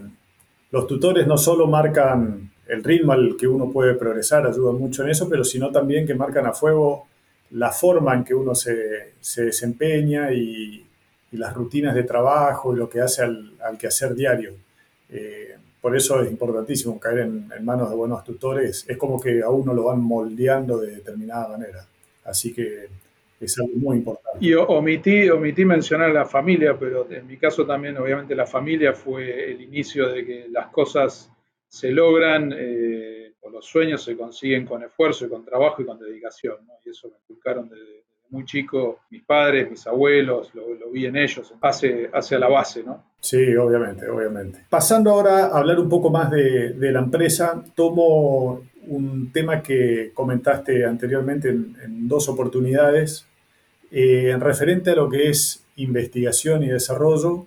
los 0.70 0.86
tutores 0.86 1.26
no 1.26 1.38
solo 1.38 1.66
marcan 1.66 2.50
el 2.66 2.84
ritmo 2.84 3.12
al 3.12 3.36
que 3.36 3.48
uno 3.48 3.70
puede 3.70 3.94
progresar, 3.94 4.46
ayudan 4.46 4.78
mucho 4.78 5.02
en 5.02 5.10
eso, 5.10 5.28
pero 5.28 5.42
sino 5.42 5.70
también 5.70 6.06
que 6.06 6.14
marcan 6.14 6.46
a 6.46 6.52
fuego 6.52 7.06
la 7.52 7.72
forma 7.72 8.14
en 8.14 8.24
que 8.24 8.34
uno 8.34 8.54
se, 8.54 9.14
desempeña 9.36 10.32
y, 10.32 10.84
las 11.32 11.52
rutinas 11.52 11.94
de 11.94 12.04
trabajo 12.04 12.74
y 12.74 12.78
lo 12.78 12.88
que 12.88 13.02
hace 13.02 13.22
al, 13.22 13.52
al 13.62 13.76
quehacer 13.76 14.14
diario. 14.14 14.54
Eh, 15.10 15.56
por 15.78 15.94
eso 15.94 16.22
es 16.22 16.30
importantísimo 16.30 16.98
caer 16.98 17.18
en, 17.18 17.50
en, 17.54 17.64
manos 17.66 17.90
de 17.90 17.96
buenos 17.96 18.24
tutores. 18.24 18.86
Es 18.88 18.96
como 18.96 19.20
que 19.20 19.42
a 19.42 19.50
uno 19.50 19.74
lo 19.74 19.84
van 19.84 20.00
moldeando 20.00 20.78
de 20.78 20.96
determinada 20.96 21.48
manera. 21.48 21.86
Así 22.24 22.54
que 22.54 22.88
es 23.40 23.58
algo 23.58 23.74
muy 23.76 23.98
importante. 23.98 24.38
Y 24.40 24.54
omití, 24.54 25.28
omití 25.30 25.64
mencionar 25.64 26.10
la 26.10 26.24
familia, 26.24 26.76
pero 26.78 27.10
en 27.10 27.26
mi 27.26 27.36
caso 27.36 27.66
también 27.66 27.96
obviamente 27.98 28.34
la 28.34 28.46
familia 28.46 28.92
fue 28.92 29.52
el 29.52 29.60
inicio 29.60 30.08
de 30.08 30.24
que 30.24 30.46
las 30.50 30.68
cosas 30.68 31.30
se 31.68 31.90
logran 31.90 32.54
eh, 32.56 33.32
o 33.42 33.50
los 33.50 33.66
sueños 33.66 34.02
se 34.02 34.16
consiguen 34.16 34.66
con 34.66 34.82
esfuerzo 34.82 35.26
y 35.26 35.28
con 35.28 35.44
trabajo 35.44 35.82
y 35.82 35.86
con 35.86 35.98
dedicación. 35.98 36.56
Y 36.84 36.90
eso 36.90 37.08
me 37.08 37.16
inculcaron 37.18 37.68
desde, 37.68 37.98
muy 38.30 38.44
chico 38.44 39.00
mis 39.10 39.22
padres, 39.22 39.70
mis 39.70 39.86
abuelos, 39.86 40.54
lo, 40.54 40.90
vi 40.90 41.06
en 41.06 41.16
ellos, 41.16 41.52
hace, 41.60 42.10
hacia 42.12 42.38
la 42.38 42.48
base. 42.48 42.82
¿no? 42.82 43.04
Sí, 43.20 43.54
obviamente, 43.56 44.08
obviamente. 44.08 44.64
Pasando 44.68 45.10
ahora 45.10 45.46
a 45.46 45.58
hablar 45.58 45.78
un 45.78 45.88
poco 45.88 46.10
más 46.10 46.30
de, 46.30 46.72
de 46.72 46.92
la 46.92 47.00
empresa, 47.00 47.62
tomo 47.74 48.62
un 48.88 49.30
tema 49.32 49.62
que 49.62 50.12
comentaste 50.14 50.84
anteriormente 50.84 51.50
en, 51.50 52.08
dos 52.08 52.28
oportunidades, 52.28 53.26
eh, 53.90 54.30
en 54.30 54.40
referente 54.40 54.90
a 54.90 54.94
lo 54.94 55.08
que 55.08 55.30
es 55.30 55.62
investigación 55.76 56.62
y 56.62 56.68
desarrollo 56.68 57.46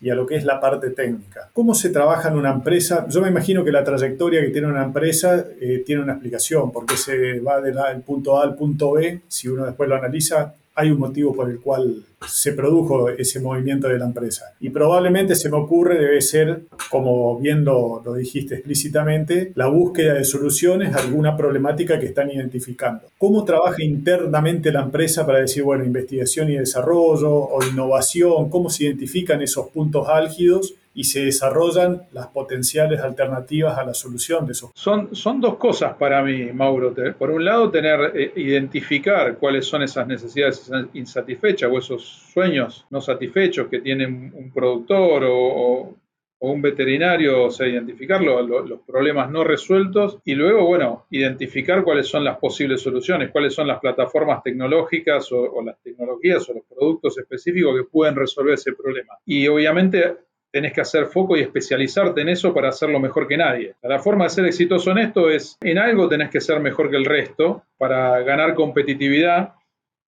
y 0.00 0.10
a 0.10 0.14
lo 0.14 0.26
que 0.26 0.36
es 0.36 0.44
la 0.44 0.60
parte 0.60 0.90
técnica. 0.90 1.50
¿Cómo 1.52 1.74
se 1.74 1.90
trabaja 1.90 2.28
en 2.28 2.36
una 2.36 2.50
empresa? 2.52 3.06
Yo 3.08 3.20
me 3.20 3.28
imagino 3.28 3.64
que 3.64 3.72
la 3.72 3.82
trayectoria 3.82 4.40
que 4.40 4.50
tiene 4.50 4.68
una 4.68 4.84
empresa 4.84 5.44
eh, 5.60 5.82
tiene 5.84 6.02
una 6.02 6.12
explicación, 6.12 6.70
porque 6.70 6.96
se 6.96 7.40
va 7.40 7.60
del 7.60 7.76
punto 8.02 8.38
A 8.38 8.44
al 8.44 8.54
punto 8.54 8.92
B, 8.92 9.22
si 9.26 9.48
uno 9.48 9.66
después 9.66 9.88
lo 9.88 9.96
analiza, 9.96 10.54
hay 10.78 10.92
un 10.92 11.00
motivo 11.00 11.34
por 11.34 11.50
el 11.50 11.58
cual 11.58 12.04
se 12.26 12.52
produjo 12.52 13.08
ese 13.10 13.40
movimiento 13.40 13.88
de 13.88 13.98
la 13.98 14.06
empresa. 14.06 14.54
Y 14.60 14.70
probablemente 14.70 15.34
se 15.34 15.50
me 15.50 15.56
ocurre 15.56 15.98
debe 15.98 16.20
ser, 16.20 16.66
como 16.88 17.36
bien 17.38 17.64
lo, 17.64 18.00
dijiste 18.16 18.54
explícitamente, 18.54 19.50
la 19.56 19.66
búsqueda 19.66 20.14
de 20.14 20.24
soluciones 20.24 20.94
a 20.94 21.00
alguna 21.00 21.36
problemática 21.36 21.98
que 21.98 22.06
están 22.06 22.30
identificando. 22.30 23.08
¿Cómo 23.18 23.44
trabaja 23.44 23.82
internamente 23.82 24.70
la 24.70 24.82
empresa 24.82 25.26
para 25.26 25.40
decir, 25.40 25.64
bueno, 25.64 25.84
investigación 25.84 26.48
y 26.48 26.56
desarrollo 26.56 27.32
o 27.32 27.58
innovación? 27.64 28.48
¿Cómo 28.48 28.70
se 28.70 28.84
identifican 28.84 29.42
esos 29.42 29.68
puntos 29.70 30.08
álgidos 30.08 30.74
y 30.98 31.04
se 31.04 31.24
desarrollan 31.24 32.08
las 32.10 32.26
potenciales 32.26 32.98
alternativas 32.98 33.78
a 33.78 33.84
la 33.84 33.94
solución 33.94 34.46
de 34.46 34.52
esos. 34.52 34.72
Son, 34.74 35.14
son 35.14 35.40
dos 35.40 35.54
cosas 35.54 35.94
para 35.94 36.24
mí, 36.24 36.46
Mauro. 36.52 36.92
Por 37.16 37.30
un 37.30 37.44
lado, 37.44 37.70
tener, 37.70 38.16
eh, 38.16 38.32
identificar 38.34 39.38
cuáles 39.38 39.64
son 39.64 39.84
esas 39.84 40.08
necesidades 40.08 40.68
insatisfechas 40.94 41.70
o 41.72 41.78
esos 41.78 42.02
sueños 42.32 42.84
no 42.90 43.00
satisfechos 43.00 43.68
que 43.68 43.78
tiene 43.78 44.06
un 44.08 44.50
productor 44.52 45.22
o, 45.24 45.94
un 46.40 46.62
veterinario, 46.62 47.44
o 47.44 47.50
sea, 47.50 47.66
identificar 47.66 48.20
los 48.22 48.80
problemas 48.86 49.28
no 49.30 49.42
resueltos 49.42 50.18
y 50.24 50.34
luego, 50.34 50.66
bueno, 50.66 51.06
identificar 51.10 51.82
cuáles 51.82 52.06
son 52.06 52.22
las 52.22 52.38
posibles 52.38 52.80
soluciones, 52.80 53.30
cuáles 53.30 53.54
son 53.54 53.66
las 53.66 53.80
plataformas 53.80 54.42
tecnológicas 54.44 55.30
o, 55.32 55.62
las 55.62 55.80
tecnologías 55.80 56.48
o 56.48 56.54
los 56.54 56.64
productos 56.64 57.18
específicos 57.18 57.76
que 57.76 57.84
pueden 57.84 58.14
resolver 58.16 58.54
ese 58.54 58.72
problema. 58.72 59.14
Y 59.26 59.48
obviamente 59.48 60.27
tenés 60.58 60.72
que 60.72 60.80
hacer 60.80 61.06
foco 61.06 61.36
y 61.36 61.40
especializarte 61.40 62.20
en 62.20 62.30
eso 62.30 62.52
para 62.52 62.70
hacerlo 62.70 62.98
mejor 62.98 63.28
que 63.28 63.36
nadie. 63.36 63.76
La 63.80 64.00
forma 64.00 64.24
de 64.24 64.30
ser 64.30 64.44
exitoso 64.44 64.90
en 64.90 64.98
esto 64.98 65.30
es, 65.30 65.56
en 65.60 65.78
algo 65.78 66.08
tenés 66.08 66.30
que 66.30 66.40
ser 66.40 66.58
mejor 66.58 66.90
que 66.90 66.96
el 66.96 67.04
resto 67.04 67.62
para 67.76 68.18
ganar 68.22 68.54
competitividad 68.54 69.54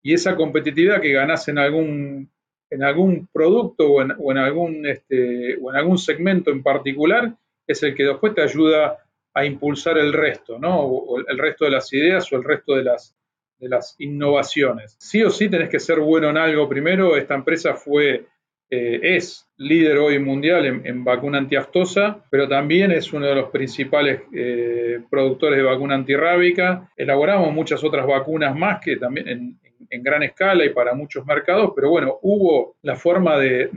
y 0.02 0.12
esa 0.12 0.35
competitividad 0.35 1.00
que 1.00 1.12
ganás 1.12 1.47
en 1.47 1.59
algún, 1.59 2.28
en 2.69 2.83
algún 2.83 3.28
producto 3.33 3.92
o 3.92 4.02
en, 4.02 4.38
algún, 4.38 4.85
este, 4.88 5.57
o 5.62 5.71
en 5.71 5.76
algún 5.76 5.99
segmento 5.99 6.50
en 6.50 6.64
particular 6.64 7.33
es 7.64 7.85
el 7.85 7.95
que 7.95 8.02
después 8.02 8.35
te 8.35 8.42
ayuda 8.42 8.99
a 9.33 9.45
impulsar 9.45 9.99
el 9.99 10.12
resto, 10.12 10.59
¿no? 10.59 10.80
O 10.80 11.19
el 11.21 11.38
resto 11.38 11.64
de 11.64 11.71
las 11.71 11.92
ideas 11.92 12.33
o 12.33 12.37
el 12.37 12.42
resto 12.42 12.75
de 12.75 12.83
las, 12.83 13.14
de 13.61 13.69
las 13.69 13.95
innovaciones. 14.00 14.97
Sí 14.99 15.23
o 15.23 15.30
sí 15.30 15.49
tenés 15.49 15.69
que 15.69 15.78
ser 15.78 16.00
bueno 16.00 16.28
en 16.28 16.38
algo 16.38 16.69
primero. 16.69 17.16
Esta 17.16 17.37
empresa 17.37 17.75
fue, 17.75 18.26
eh, 18.73 19.17
es 19.17 19.49
líder 19.57 19.99
hoy 19.99 20.21
mundial 20.21 20.65
en, 20.65 21.03
vacuna 21.03 21.39
antiaftosa, 21.39 22.25
pero 22.31 22.49
también 22.49 22.93
es 22.93 23.12
uno 23.12 23.27
de 23.27 23.35
los 23.35 23.50
principales 23.50 24.23
eh, 24.33 25.00
productores 25.11 25.59
de 25.59 25.65
vacuna 25.65 25.97
antirrábica. 25.97 26.89
Elaboramos 26.97 27.53
muchas 27.53 27.83
otras 27.83 28.07
vacunas 28.07 28.57
más 28.57 28.81
que 28.81 28.97
también 28.97 29.29
en, 29.29 29.59
gran 30.05 30.23
escala 30.23 30.65
y 30.65 30.69
para 30.69 30.95
muchos 30.95 31.27
mercados, 31.27 31.73
pero 31.75 31.91
bueno, 31.91 32.19
hubo 32.23 32.77
la 32.83 32.95
forma 32.95 33.37
de, 33.39 33.71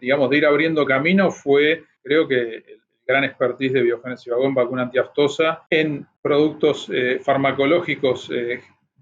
digamos, 0.00 0.30
de 0.30 0.36
ir 0.36 0.46
abriendo 0.46 0.86
camino 0.86 1.30
fue, 1.32 1.82
creo 2.04 2.28
que 2.28 2.40
el 2.40 2.80
gran 3.04 3.24
expertise 3.24 3.72
de 3.72 3.82
Biogénesis 3.82 4.32
Vagón, 4.32 4.54
vacuna 4.54 4.82
antiaftosa, 4.82 5.64
en 5.68 6.06
productos 6.22 6.88
eh, 6.94 7.18
farmacológicos 7.20 8.30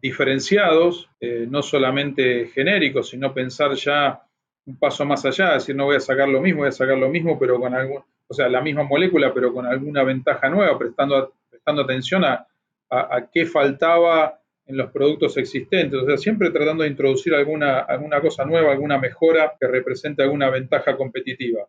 diferenciados, 0.00 1.10
no 1.48 1.62
solamente 1.62 2.48
genéricos, 2.48 3.10
sino 3.10 3.32
pensar 3.32 3.74
ya 3.74 4.22
un 4.66 4.78
paso 4.78 5.04
más 5.04 5.24
allá, 5.24 5.54
decir, 5.54 5.76
no 5.76 5.86
voy 5.86 5.96
a 5.96 6.00
sacar 6.00 6.28
lo 6.28 6.40
mismo, 6.40 6.60
voy 6.60 6.68
a 6.68 6.72
sacar 6.72 6.96
lo 6.96 7.08
mismo, 7.08 7.38
pero 7.38 7.60
con 7.60 7.74
algún, 7.74 8.02
o 8.26 8.34
sea, 8.34 8.48
la 8.48 8.60
misma 8.60 8.84
molécula, 8.84 9.32
pero 9.32 9.52
con 9.52 9.66
alguna 9.66 10.02
ventaja 10.04 10.48
nueva, 10.48 10.78
prestando, 10.78 11.34
prestando 11.50 11.82
atención 11.82 12.24
a, 12.24 12.46
a, 12.90 13.28
qué 13.32 13.46
faltaba 13.46 14.40
en 14.66 14.76
los 14.76 14.90
productos 14.90 15.36
existentes, 15.36 16.00
o 16.00 16.06
sea, 16.06 16.16
siempre 16.16 16.50
tratando 16.50 16.84
de 16.84 16.90
introducir 16.90 17.34
alguna, 17.34 17.80
alguna 17.80 18.20
cosa 18.20 18.44
nueva, 18.44 18.72
alguna 18.72 18.98
mejora 18.98 19.54
que 19.60 19.66
represente 19.66 20.22
alguna 20.22 20.48
ventaja 20.48 20.96
competitiva 20.96 21.68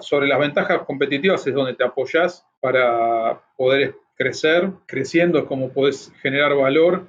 sobre 0.00 0.28
las 0.28 0.38
ventajas 0.38 0.82
competitivas 0.82 1.46
es 1.46 1.54
donde 1.54 1.74
te 1.74 1.84
apoyas 1.84 2.46
para 2.60 3.40
poder 3.56 3.94
crecer. 4.14 4.70
Creciendo 4.86 5.38
es 5.38 5.44
como 5.44 5.70
podés 5.70 6.12
generar 6.20 6.54
valor 6.54 7.06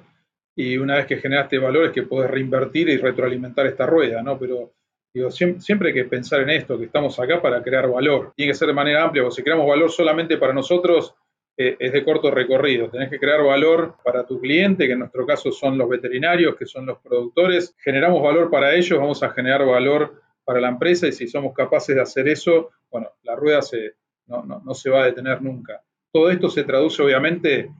y 0.56 0.76
una 0.78 0.96
vez 0.96 1.06
que 1.06 1.18
generaste 1.18 1.58
valor 1.58 1.86
es 1.86 1.92
que 1.92 2.02
podés 2.02 2.30
reinvertir 2.30 2.88
y 2.88 2.96
retroalimentar 2.96 3.66
esta 3.66 3.86
rueda, 3.86 4.22
¿no? 4.22 4.38
Pero 4.38 4.72
digo, 5.12 5.30
siempre, 5.30 5.88
hay 5.88 5.94
que 5.94 6.04
pensar 6.04 6.40
en 6.40 6.50
esto, 6.50 6.78
que 6.78 6.86
estamos 6.86 7.18
acá 7.18 7.40
para 7.40 7.62
crear 7.62 7.88
valor. 7.88 8.32
Tiene 8.36 8.52
que 8.52 8.58
ser 8.58 8.68
de 8.68 8.74
manera 8.74 9.04
amplia, 9.04 9.22
porque 9.22 9.36
si 9.36 9.42
creamos 9.42 9.66
valor 9.66 9.90
solamente 9.90 10.38
para 10.38 10.52
nosotros, 10.52 11.14
eh, 11.56 11.76
es 11.78 11.92
de 11.92 12.04
corto 12.04 12.30
recorrido. 12.30 12.88
Tenés 12.88 13.10
que 13.10 13.18
crear 13.18 13.42
valor 13.42 13.96
para 14.02 14.26
tu 14.26 14.40
cliente, 14.40 14.86
que 14.86 14.92
en 14.92 15.00
nuestro 15.00 15.26
caso 15.26 15.52
son 15.52 15.76
los 15.76 15.88
veterinarios, 15.88 16.56
que 16.56 16.66
son 16.66 16.86
los 16.86 16.98
productores. 16.98 17.74
Generamos 17.78 18.22
valor 18.22 18.50
para 18.50 18.74
ellos, 18.74 18.98
vamos 18.98 19.22
a 19.22 19.30
generar 19.30 19.64
valor 19.64 20.22
para 20.44 20.60
la 20.60 20.68
empresa 20.68 21.06
y 21.06 21.12
si 21.12 21.28
somos 21.28 21.54
capaces 21.54 21.94
de 21.94 22.02
hacer 22.02 22.28
eso, 22.28 22.70
bueno, 22.90 23.10
la 23.22 23.36
rueda 23.36 23.62
se, 23.62 23.94
no, 24.26 24.74
se 24.74 24.90
va 24.90 25.02
a 25.02 25.06
detener 25.06 25.42
nunca. 25.42 25.82
Todo 26.10 26.30
esto 26.30 26.50
se 26.50 26.64
traduce 26.64 27.02
obviamente 27.02 27.70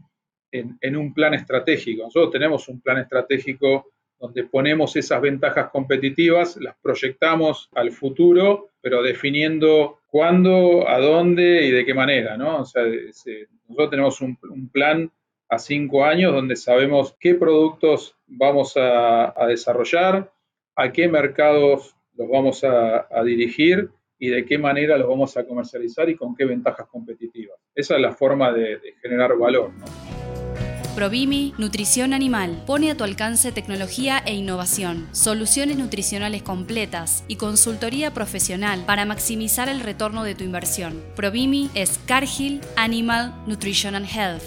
en, 0.51 0.97
un 0.97 1.13
plan 1.13 1.35
estratégico. 1.35 2.05
Nosotros 2.05 2.31
tenemos 2.33 2.69
un 2.69 2.81
plan 2.81 2.99
estratégico 2.99 3.91
donde 4.23 4.45
ponemos 4.45 4.95
esas 4.95 5.21
ventajas 5.21 5.71
competitivas, 5.71 6.57
las 6.59 6.77
proyectamos 6.81 7.69
al 7.75 7.91
futuro, 7.91 8.69
pero 8.81 9.03
definiendo 9.03 9.99
cuándo, 10.07 10.89
a 10.89 11.01
dónde 11.01 11.67
y 11.67 11.73
de 11.73 11.85
qué 11.85 11.93
manera, 11.93 12.37
¿no? 12.37 12.61
O 12.61 12.65
sea, 12.65 12.85
nosotros 12.85 13.91
tenemos 13.91 14.21
un, 14.21 14.39
plan 14.73 15.11
a 15.49 15.59
cinco 15.59 16.05
años 16.05 16.33
donde 16.33 16.55
sabemos 16.55 17.17
qué 17.19 17.35
productos 17.35 18.15
vamos 18.29 18.77
a, 18.77 19.35
a 19.37 19.47
desarrollar, 19.49 20.33
a 20.77 20.93
qué 20.93 21.09
mercados 21.09 21.97
los 22.15 22.29
vamos 22.29 22.63
a, 22.63 23.09
dirigir 23.25 23.91
y 24.21 24.29
de 24.29 24.45
qué 24.45 24.57
manera 24.57 24.97
los 24.99 25.09
vamos 25.09 25.37
a 25.37 25.45
comercializar 25.45 26.09
y 26.09 26.15
con 26.15 26.37
qué 26.37 26.45
ventajas 26.45 26.87
competitivas. 26.87 27.59
Esa 27.75 27.97
es 27.97 28.01
la 28.01 28.13
forma 28.13 28.53
de, 28.53 28.79
generar 29.03 29.37
valor. 29.37 29.73
Provimi 30.95 31.55
Nutrición 31.57 32.13
Animal 32.13 32.65
pone 32.67 32.91
a 32.91 32.95
tu 32.95 33.03
alcance 33.03 33.51
tecnología 33.51 34.23
e 34.27 34.35
innovación, 34.35 35.09
soluciones 35.13 35.79
nutricionales 35.79 36.43
completas 36.43 37.25
y 37.29 37.37
consultoría 37.37 38.13
profesional 38.13 38.85
para 38.87 39.07
maximizar 39.07 39.71
el 39.71 39.81
retorno 39.81 40.23
de 40.23 40.35
tu 40.35 40.45
inversión. 40.45 41.01
Provimi 41.17 41.71
es 41.75 41.99
Cargill 42.05 42.61
Animal 42.77 43.33
Nutrition 43.47 43.95
and 43.95 44.07
Health. 44.07 44.43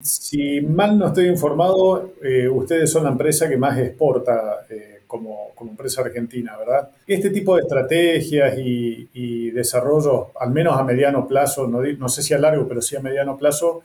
Si 0.00 0.60
mal 0.60 0.96
no 0.96 1.08
estoy 1.08 1.26
informado, 1.26 2.12
eh, 2.22 2.48
ustedes 2.48 2.90
son 2.90 3.04
la 3.04 3.10
empresa 3.10 3.48
que 3.48 3.56
más 3.56 3.76
exporta 3.76 4.66
eh, 4.70 5.02
como, 5.08 5.50
empresa 5.60 6.02
argentina, 6.02 6.56
¿verdad? 6.56 6.88
Este 7.06 7.30
tipo 7.30 7.56
de 7.56 7.62
estrategias 7.62 8.54
y, 8.58 9.50
desarrollo, 9.50 10.28
al 10.38 10.52
menos 10.52 10.78
a 10.78 10.84
mediano 10.84 11.26
plazo, 11.26 11.66
no, 11.66 11.82
no, 11.82 12.08
sé 12.08 12.22
si 12.22 12.32
a 12.32 12.38
largo, 12.38 12.66
pero 12.66 12.80
sí 12.80 12.96
a 12.96 13.00
mediano 13.00 13.36
plazo, 13.36 13.82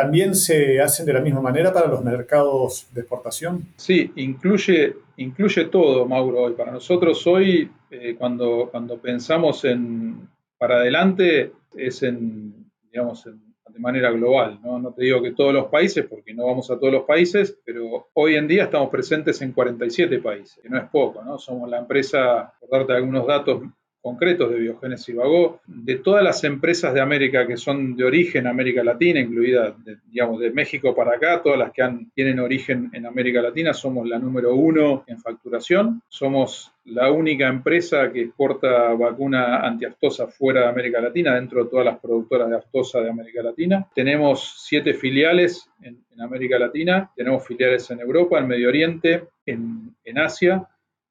¿también 0.00 0.36
se 0.36 0.80
hacen 0.80 1.04
de 1.06 1.12
la 1.12 1.20
misma 1.20 1.40
manera 1.40 1.72
para 1.72 1.88
los 1.88 2.04
mercados 2.04 2.86
de 2.94 3.00
exportación? 3.00 3.66
Sí, 3.74 4.12
incluye, 4.14 4.94
incluye 5.16 5.64
todo, 5.64 6.06
Mauro. 6.06 6.42
Hoy 6.44 6.52
para 6.52 6.70
nosotros 6.70 7.26
hoy, 7.26 7.68
eh, 7.90 8.14
cuando, 8.16 8.68
cuando 8.70 8.98
pensamos 8.98 9.64
en 9.64 10.28
para 10.56 10.76
adelante, 10.76 11.50
es 11.76 12.04
en, 12.04 12.70
digamos, 12.92 13.26
en 13.26 13.48
de 13.68 13.80
manera 13.80 14.10
global. 14.12 14.60
¿no? 14.62 14.78
¿no? 14.78 14.92
te 14.92 15.02
digo 15.02 15.20
que 15.20 15.32
todos 15.32 15.52
los 15.52 15.66
países, 15.66 16.06
porque 16.06 16.32
no 16.32 16.46
vamos 16.46 16.70
a 16.70 16.78
todos 16.78 16.92
los 16.92 17.02
países, 17.02 17.58
pero 17.64 18.08
hoy 18.14 18.36
en 18.36 18.46
día 18.46 18.64
estamos 18.64 18.90
presentes 18.90 19.42
en 19.42 19.52
47 19.52 20.20
países, 20.20 20.60
que 20.62 20.68
no 20.68 20.78
es 20.78 20.88
poco, 20.90 21.22
¿no? 21.24 21.38
Somos 21.38 21.68
la 21.68 21.78
empresa, 21.78 22.52
por 22.60 22.70
darte 22.70 22.92
algunos 22.92 23.26
datos 23.26 23.62
concretos 24.08 24.50
de 24.50 24.58
Biogénesis 24.60 25.14
Vagó, 25.14 25.60
de 25.66 25.96
todas 25.96 26.24
las 26.24 26.42
empresas 26.42 26.94
de 26.94 27.00
América 27.02 27.46
que 27.46 27.58
son 27.58 27.94
de 27.94 28.04
origen 28.04 28.46
América 28.46 28.82
Latina, 28.82 29.20
incluida, 29.20 29.76
digamos, 30.06 30.40
de 30.40 30.50
México 30.50 30.94
para 30.94 31.16
acá, 31.16 31.42
todas 31.42 31.58
las 31.58 31.72
que 31.72 31.86
tienen 32.14 32.40
origen 32.40 32.88
en 32.94 33.04
América 33.04 33.42
Latina, 33.42 33.74
somos 33.74 34.08
la 34.08 34.18
número 34.18 34.54
uno 34.54 35.04
en 35.06 35.18
facturación. 35.18 36.00
Somos 36.08 36.72
la 36.86 37.12
única 37.12 37.48
empresa 37.48 38.10
que 38.10 38.22
exporta 38.22 38.94
vacuna 38.94 39.60
antiaftosa 39.60 40.26
fuera 40.26 40.62
de 40.62 40.68
América 40.68 41.02
Latina, 41.02 41.34
dentro 41.34 41.64
de 41.64 41.70
todas 41.70 41.84
las 41.84 41.98
productoras 41.98 42.48
de 42.48 42.56
aftosa 42.56 43.02
de 43.02 43.10
América 43.10 43.42
Latina. 43.42 43.86
Tenemos 43.94 44.54
siete 44.66 44.94
filiales 44.94 45.68
en, 45.82 45.98
América 46.18 46.58
Latina, 46.58 47.10
tenemos 47.14 47.46
filiales 47.46 47.88
en 47.90 48.00
Europa, 48.00 48.38
en 48.38 48.48
Medio 48.48 48.68
Oriente, 48.68 49.28
en, 49.44 49.94
en 50.02 50.18
Asia 50.18 50.66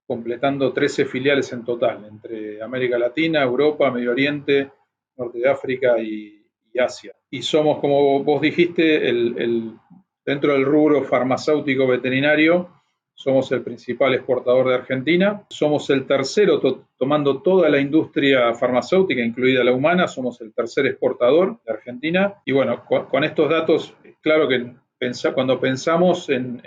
completando 0.08 0.72
13 0.72 1.06
filiales 1.06 1.52
en 1.52 1.66
total, 1.66 2.06
entre 2.06 2.64
América 2.64 2.98
Latina, 2.98 3.44
Europa, 3.44 3.92
Medio 3.92 4.12
Oriente, 4.12 4.72
Norte 5.18 5.40
de 5.40 5.50
África 5.50 6.00
y, 6.00 6.34
Asia. 6.80 7.12
Y 7.32 7.42
somos, 7.42 7.80
como 7.80 8.24
vos 8.24 8.40
dijiste, 8.40 9.12
dentro 10.24 10.54
del 10.54 10.64
rubro 10.64 11.04
farmacéutico 11.04 11.88
veterinario, 11.88 12.70
somos 13.16 13.52
el 13.52 13.64
principal 13.64 14.14
exportador 14.14 14.68
de 14.68 14.76
Argentina, 14.76 15.42
somos 15.50 15.90
el 15.90 16.06
tercero, 16.06 16.62
tomando 16.96 17.42
toda 17.42 17.68
la 17.70 17.80
industria 17.80 18.54
farmacéutica, 18.54 19.24
incluida 19.24 19.64
la 19.64 19.72
humana, 19.72 20.08
somos 20.08 20.40
el 20.42 20.54
tercer 20.54 20.86
exportador 20.86 21.60
de 21.66 21.74
Argentina. 21.74 22.36
Y 22.46 22.52
bueno, 22.52 22.86
con, 22.86 23.24
estos 23.24 23.50
datos, 23.50 23.96
claro 24.22 24.48
que 24.48 24.76
cuando 25.34 25.60
pensamos 25.60 26.30
en 26.30 26.62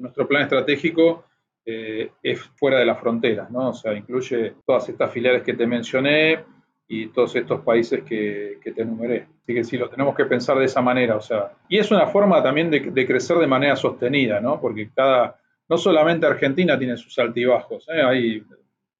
nuestro 0.00 0.26
plan 0.26 0.42
estratégico, 0.42 1.24
eh, 1.66 2.10
es 2.22 2.40
fuera 2.40 2.78
de 2.78 2.84
las 2.84 3.00
fronteras, 3.00 3.50
¿no? 3.50 3.70
O 3.70 3.74
sea, 3.74 3.94
incluye 3.94 4.54
todas 4.66 4.88
estas 4.88 5.10
filiales 5.10 5.42
que 5.42 5.54
te 5.54 5.66
mencioné 5.66 6.44
y 6.86 7.06
todos 7.06 7.34
estos 7.36 7.60
países 7.62 8.02
que, 8.02 8.58
te 8.62 8.82
enumeré. 8.82 9.28
Así 9.42 9.54
que 9.54 9.64
sí, 9.64 9.78
lo 9.78 9.88
tenemos 9.88 10.14
que 10.14 10.26
pensar 10.26 10.58
de 10.58 10.66
esa 10.66 10.82
manera, 10.82 11.16
o 11.16 11.20
sea, 11.20 11.52
y 11.68 11.78
es 11.78 11.90
una 11.90 12.06
forma 12.06 12.42
también 12.42 12.70
de, 12.70 13.06
crecer 13.06 13.38
de 13.38 13.46
manera 13.46 13.76
sostenida, 13.76 14.40
¿no? 14.40 14.60
Porque 14.60 14.90
cada, 14.94 15.38
no 15.68 15.78
solamente 15.78 16.26
Argentina 16.26 16.78
tiene 16.78 16.96
sus 16.96 17.18
altibajos, 17.18 17.86
¿eh? 17.88 18.42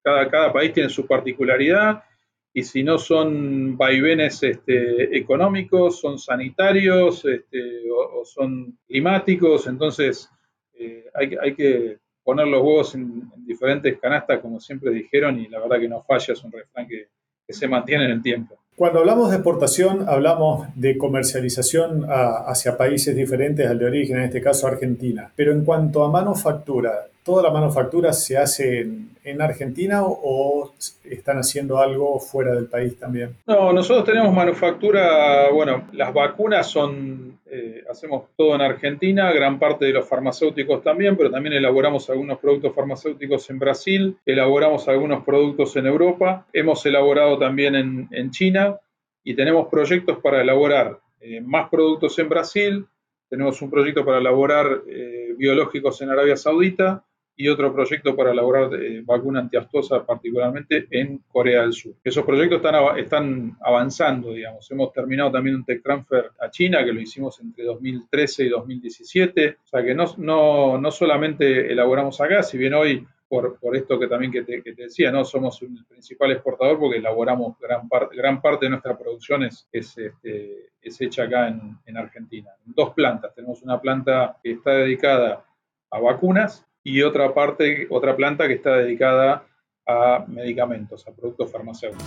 cada, 0.01 0.27
cada 0.29 0.51
país 0.51 0.73
tiene 0.73 0.89
su 0.89 1.05
particularidad 1.05 2.03
y 2.51 2.63
si 2.63 2.83
no 2.83 2.97
son 2.97 3.77
vaivenes 3.77 4.41
este, 4.41 5.15
económicos, 5.17 5.99
son 5.99 6.17
sanitarios 6.17 7.25
este, 7.25 7.83
o, 7.91 8.23
son 8.23 8.79
climáticos, 8.87 9.67
entonces 9.67 10.31
eh, 10.73 11.05
hay, 11.13 11.35
hay, 11.41 11.53
que 11.53 11.99
poner 12.25 12.47
los 12.47 12.61
huevos 12.61 12.95
en, 12.95 13.31
diferentes 13.45 13.97
canastas, 13.99 14.39
como 14.39 14.59
siempre 14.59 14.91
dijeron, 14.91 15.39
y 15.39 15.47
la 15.47 15.59
verdad 15.59 15.79
que 15.79 15.87
no 15.87 16.01
falla, 16.01 16.33
es 16.33 16.43
un 16.43 16.51
refrán 16.51 16.87
que, 16.87 17.07
se 17.47 17.67
mantiene 17.67 18.05
en 18.05 18.11
el 18.11 18.23
tiempo. 18.23 18.57
Cuando 18.75 18.99
hablamos 18.99 19.29
de 19.29 19.35
exportación, 19.35 20.09
hablamos 20.09 20.67
de 20.73 20.97
comercialización 20.97 22.07
hacia 22.09 22.75
países 22.75 23.15
diferentes 23.15 23.69
al 23.69 23.77
de 23.77 23.85
origen, 23.85 24.17
en 24.17 24.23
este 24.23 24.41
caso 24.41 24.65
Argentina. 24.65 25.31
Pero 25.35 25.51
en 25.51 25.63
cuanto 25.63 26.03
a 26.03 26.09
manufactura, 26.09 27.05
¿toda 27.25 27.41
la 27.41 27.49
manufactura 27.49 28.13
se 28.13 28.37
hace 28.37 28.87
en, 29.23 29.41
Argentina 29.41 30.03
o, 30.03 30.75
están 31.03 31.39
haciendo 31.39 31.79
algo 31.79 32.19
fuera 32.19 32.53
del 32.53 32.67
país 32.67 32.97
también? 32.99 33.35
No, 33.47 33.73
nosotros 33.73 34.05
tenemos 34.05 34.31
manufactura, 34.31 35.49
bueno, 35.49 35.87
las 35.93 36.13
vacunas 36.13 36.69
son, 36.69 37.39
eh, 37.47 37.83
hacemos 37.89 38.25
todo 38.37 38.53
en 38.53 38.61
Argentina, 38.61 39.33
gran 39.33 39.57
parte 39.57 39.85
de 39.85 39.93
los 39.93 40.07
farmacéuticos 40.07 40.83
también, 40.83 41.17
pero 41.17 41.31
también 41.31 41.53
elaboramos 41.53 42.07
algunos 42.11 42.37
productos 42.37 42.75
farmacéuticos 42.75 43.49
en 43.49 43.57
Brasil, 43.57 44.17
elaboramos 44.23 44.87
algunos 44.87 45.23
productos 45.25 45.75
en 45.77 45.87
Europa, 45.87 46.45
hemos 46.53 46.85
elaborado 46.85 47.39
también 47.39 47.75
en, 47.75 48.29
China 48.29 48.79
y 49.23 49.35
tenemos 49.35 49.67
proyectos 49.69 50.19
para 50.19 50.41
elaborar 50.41 50.99
eh, 51.21 51.41
más 51.41 51.69
productos 51.69 52.19
en 52.19 52.29
Brasil, 52.29 52.85
tenemos 53.27 53.59
un 53.63 53.71
proyecto 53.71 54.05
para 54.05 54.19
elaborar 54.19 54.83
eh, 54.87 55.33
biológicos 55.35 55.99
en 56.03 56.11
Arabia 56.11 56.37
Saudita, 56.37 57.03
y 57.37 57.47
otro 57.47 57.73
proyecto 57.73 58.15
para 58.15 58.31
elaborar 58.31 58.73
eh, 58.75 59.01
vacuna 59.03 59.41
antiaftosa, 59.41 60.05
particularmente 60.05 60.87
en 60.89 61.19
Corea 61.27 61.61
del 61.61 61.73
Sur. 61.73 61.95
Esos 62.03 62.23
proyectos 62.23 62.57
están, 62.57 62.97
están 62.97 63.57
avanzando, 63.61 64.31
digamos. 64.31 64.69
Hemos 64.71 64.93
terminado 64.93 65.31
también 65.31 65.57
un 65.57 65.65
tech 65.65 65.83
transfer 65.83 66.31
a 66.39 66.49
China, 66.49 66.83
que 66.85 66.93
lo 66.93 67.01
hicimos 67.01 67.39
entre 67.41 67.65
2013 67.65 68.45
y 68.45 68.49
2017. 68.49 69.57
O 69.63 69.67
sea 69.67 69.83
que 69.83 69.93
no, 69.93 70.05
no, 70.17 70.77
no 70.77 70.91
solamente 70.91 71.71
elaboramos 71.71 72.21
acá, 72.21 72.41
si 72.41 72.57
bien 72.57 72.73
hoy 72.73 73.05
por, 73.27 73.75
esto 73.75 73.99
que 73.99 74.07
también 74.07 74.31
que 74.31 74.43
te, 74.43 74.61
decía, 74.73 75.11
¿no? 75.11 75.25
Somos 75.25 75.61
el 75.61 75.83
principal 75.85 76.31
exportador 76.31 76.79
porque 76.79 76.99
elaboramos 76.99 77.57
gran, 77.59 77.89
gran 78.15 78.41
parte 78.41 78.67
de 78.67 78.69
nuestra 78.69 78.97
producción 78.97 79.43
es, 79.43 79.67
es, 79.71 79.97
este, 79.97 80.69
hecha 80.81 81.23
acá 81.23 81.47
en, 81.49 81.77
en, 81.85 81.97
Argentina. 81.97 82.51
Dos 82.63 82.93
plantas. 82.93 83.33
Tenemos 83.33 83.61
una 83.63 83.81
planta 83.81 84.37
que 84.41 84.51
está 84.51 84.71
dedicada 84.71 85.43
a 85.89 85.99
vacunas 85.99 86.65
y 86.85 87.01
otra 87.01 87.33
parte, 87.33 87.87
otra 87.89 88.15
planta 88.15 88.47
que 88.47 88.53
está 88.53 88.77
dedicada 88.77 89.43
a 89.87 90.23
medicamentos, 90.27 91.05
a 91.07 91.11
productos 91.11 91.51
farmacéuticos. 91.51 92.05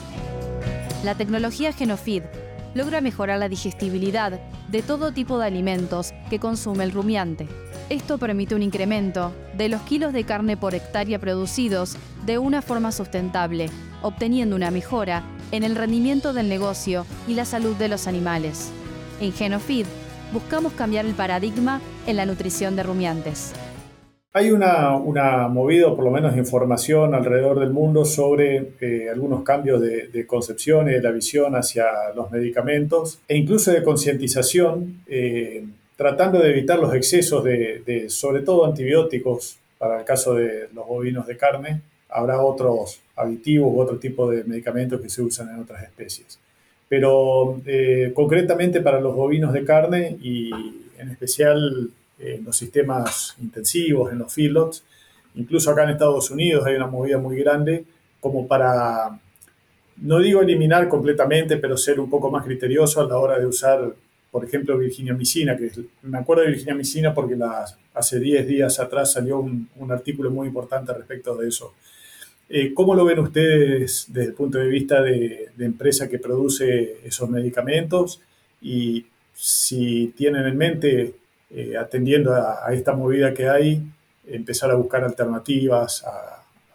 La 1.05 1.17
tecnología 1.17 1.73
Genofid 1.73 2.23
logra 2.75 3.01
mejorar 3.01 3.41
la 3.41 3.49
digestibilidad 3.49 4.41
de 4.69 4.83
todo 4.83 5.13
tipo 5.13 5.39
de 5.39 5.47
alimentos 5.47 6.15
que 6.31 6.39
consume 6.39 6.85
el 6.85 6.93
rumiante. 6.93 7.49
Esto 7.91 8.19
permite 8.19 8.55
un 8.55 8.63
incremento 8.63 9.33
de 9.57 9.69
los 9.69 9.83
kilos 9.83 10.13
de 10.13 10.25
carne 10.25 10.57
por 10.57 10.75
hectárea 10.75 11.19
producidos 11.19 11.97
de 12.25 12.39
una 12.39 12.63
forma 12.63 12.93
sustentable, 12.93 13.71
obteniendo 14.03 14.55
una 14.55 14.71
mejora 14.71 15.25
en 15.51 15.65
el 15.65 15.75
rendimiento 15.75 16.33
del 16.33 16.49
negocio 16.49 17.05
y 17.27 17.35
la 17.35 17.45
salud 17.45 17.75
de 17.77 17.89
los 17.89 18.07
animales. 18.07 18.71
En 19.21 19.33
Genofid 19.33 19.87
buscamos 20.33 20.73
cambiar 20.75 21.05
el 21.05 21.15
paradigma 21.15 21.81
en 22.07 22.17
la 22.17 22.27
nutrición 22.27 22.77
de 22.77 22.85
rumiantes. 22.85 23.55
Hay 24.35 24.51
una, 24.51 24.95
una 24.95 25.49
movida, 25.49 25.89
por 25.97 26.05
lo 26.05 26.11
menos 26.11 26.37
información 26.37 27.15
alrededor 27.15 27.61
del 27.61 27.71
mundo 27.71 28.05
sobre 28.05 28.73
eh, 28.79 29.09
algunos 29.11 29.43
cambios 29.43 29.81
de, 29.81 30.27
concepción 30.27 30.89
y 30.91 30.93
de 30.93 31.01
la 31.01 31.11
visión 31.13 31.57
hacia 31.57 31.87
los 32.15 32.31
medicamentos 32.31 33.21
e 33.27 33.39
incluso 33.39 33.73
de 33.73 33.83
concientización, 33.83 35.03
eh, 35.07 35.65
tratando 35.97 36.41
de 36.41 36.51
evitar 36.51 36.79
los 36.79 36.95
excesos 36.95 37.43
de, 37.43 38.05
sobre 38.11 38.43
todo 38.43 38.67
antibióticos 38.67 39.59
para 39.79 40.01
el 40.01 40.05
caso 40.05 40.35
de 40.35 40.69
los 40.75 40.87
bovinos 40.87 41.27
de 41.27 41.37
carne. 41.39 41.81
Habrá 42.11 42.43
otros 42.43 43.01
aditivos 43.17 43.73
u 43.73 43.81
otro 43.81 43.99
tipo 43.99 44.31
de 44.31 44.45
medicamentos 44.45 45.01
que 45.01 45.09
se 45.09 45.23
usan 45.23 45.49
en 45.55 45.61
otras 45.61 45.83
especies. 45.83 46.39
Pero 46.87 47.63
eh, 47.65 48.13
concretamente 48.15 48.83
para 48.83 49.01
los 49.01 49.15
bovinos 49.15 49.55
de 49.55 49.65
carne 49.65 50.19
y 50.21 50.51
en 50.99 51.09
especial 51.11 51.91
en 52.19 52.45
los 52.45 52.57
sistemas 52.57 53.37
intensivos, 53.41 54.13
en 54.13 54.19
los 54.19 54.33
feedlots. 54.33 54.85
Incluso 55.35 55.71
acá 55.71 55.85
en 55.85 55.91
Estados 55.91 56.31
Unidos 56.31 56.67
hay 56.67 56.75
una 56.75 56.87
movida 56.87 57.19
muy 57.19 57.39
grande 57.39 57.85
como 58.21 58.47
para, 58.47 59.19
no 59.99 60.19
digo 60.19 60.43
eliminar 60.43 60.89
completamente, 60.89 61.57
pero 61.57 61.77
ser 61.77 62.01
un 62.01 62.11
poco 62.11 62.31
más 62.31 62.45
criterioso 62.45 63.01
a 63.01 63.07
la 63.07 63.19
hora 63.19 63.39
de 63.39 63.47
usar, 63.47 63.95
por 64.31 64.45
ejemplo, 64.45 64.77
Virginia 64.77 65.15
Micina, 65.15 65.57
que 65.57 65.71
me 66.03 66.19
acuerdo 66.19 66.43
de 66.43 66.51
Virginia 66.51 66.75
Micina 66.75 67.15
porque 67.15 67.37
hace 67.95 68.19
10 68.19 68.47
días 68.47 68.81
atrás 68.81 69.13
salió 69.13 69.39
un, 69.39 69.69
artículo 69.91 70.31
muy 70.31 70.49
importante 70.49 70.93
respecto 70.93 71.37
de 71.37 71.49
eso. 71.49 71.75
Eh, 72.49 72.73
¿Cómo 72.75 72.95
lo 72.95 73.05
ven 73.05 73.19
ustedes 73.19 74.07
desde 74.09 74.31
el 74.31 74.35
punto 74.35 74.59
de 74.59 74.69
vista 74.69 75.03
de, 75.03 75.51
de 75.55 75.65
empresa 75.65 76.09
que 76.09 76.19
produce 76.19 76.99
esos 77.05 77.29
medicamentos? 77.29 78.21
Y 78.63 79.05
si 79.35 80.13
tienen 80.17 80.47
en 80.47 80.57
mente 80.57 81.15
eh, 81.51 81.77
atendiendo 81.77 82.35
a, 82.35 82.73
esta 82.73 82.93
movida 82.93 83.33
que 83.33 83.49
hay, 83.49 83.83
empezar 84.27 84.71
a 84.71 84.75
buscar 84.75 85.05
alternativas 85.05 86.05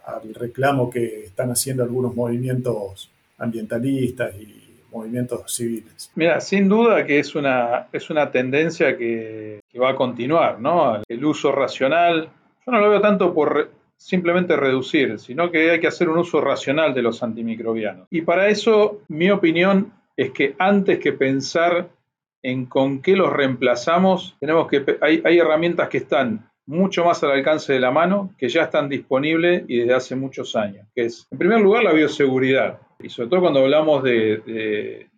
al 0.06 0.34
reclamo 0.34 0.90
que 0.90 1.26
están 1.26 1.52
haciendo 1.52 1.84
algunos 1.84 2.16
movimientos 2.16 3.10
ambientalistas 3.38 4.36
y 4.36 4.64
movimientos 4.92 5.54
civiles. 5.54 6.12
Mira, 6.16 6.40
sin 6.40 6.68
duda 6.70 7.06
que 7.06 7.20
es 7.20 7.36
una, 7.36 7.88
es 7.92 8.10
una 8.10 8.32
tendencia 8.32 8.98
que, 8.98 9.60
que 9.70 9.80
va 9.80 9.92
a 9.92 9.96
continuar, 9.96 10.60
¿no? 10.60 11.02
El 11.08 11.26
uso 11.26 11.52
racional, 11.52 12.30
yo 12.66 12.72
no 12.72 12.80
lo 12.80 12.90
veo 12.90 13.02
tanto 13.02 13.34
por 13.34 13.70
simplemente 13.98 14.56
reducir, 14.56 15.20
sino 15.20 15.50
que 15.50 15.72
hay 15.72 15.80
que 15.80 15.88
hacer 15.88 16.10
un 16.10 16.18
uso 16.18 16.42
racional 16.42 16.94
de 16.94 17.02
los 17.02 17.24
antimicrobianos. 17.24 18.08
Y 18.12 18.22
para 18.22 18.50
eso, 18.50 19.02
mi 19.08 19.32
opinión 19.32 19.94
es 20.18 20.32
que 20.32 20.56
antes 20.60 21.00
que 21.00 21.14
pensar 21.14 21.88
en 22.44 22.66
con 22.66 23.02
qué 23.02 23.16
los 23.16 23.32
reemplazamos, 23.32 24.36
tenemos 24.40 24.68
que 24.68 24.86
hay, 25.02 25.38
herramientas 25.40 25.90
que 25.90 25.98
están 25.98 26.50
mucho 26.66 27.04
más 27.04 27.24
al 27.24 27.32
alcance 27.32 27.74
de 27.74 27.80
la 27.80 27.92
mano, 27.92 28.32
que 28.38 28.50
ya 28.50 28.64
están 28.64 28.88
disponibles 28.90 29.64
y 29.68 29.80
desde 29.80 29.94
hace 29.94 30.16
muchos 30.16 30.56
años, 30.56 30.86
que 30.96 31.06
es, 31.06 31.28
en 31.32 31.38
primer 31.38 31.60
lugar, 31.60 31.84
la 31.84 31.94
bioseguridad. 31.94 32.80
Y 33.00 33.10
sobre 33.10 33.30
todo 33.30 33.42
cuando 33.42 33.62
hablamos 33.62 34.04
de 34.04 35.10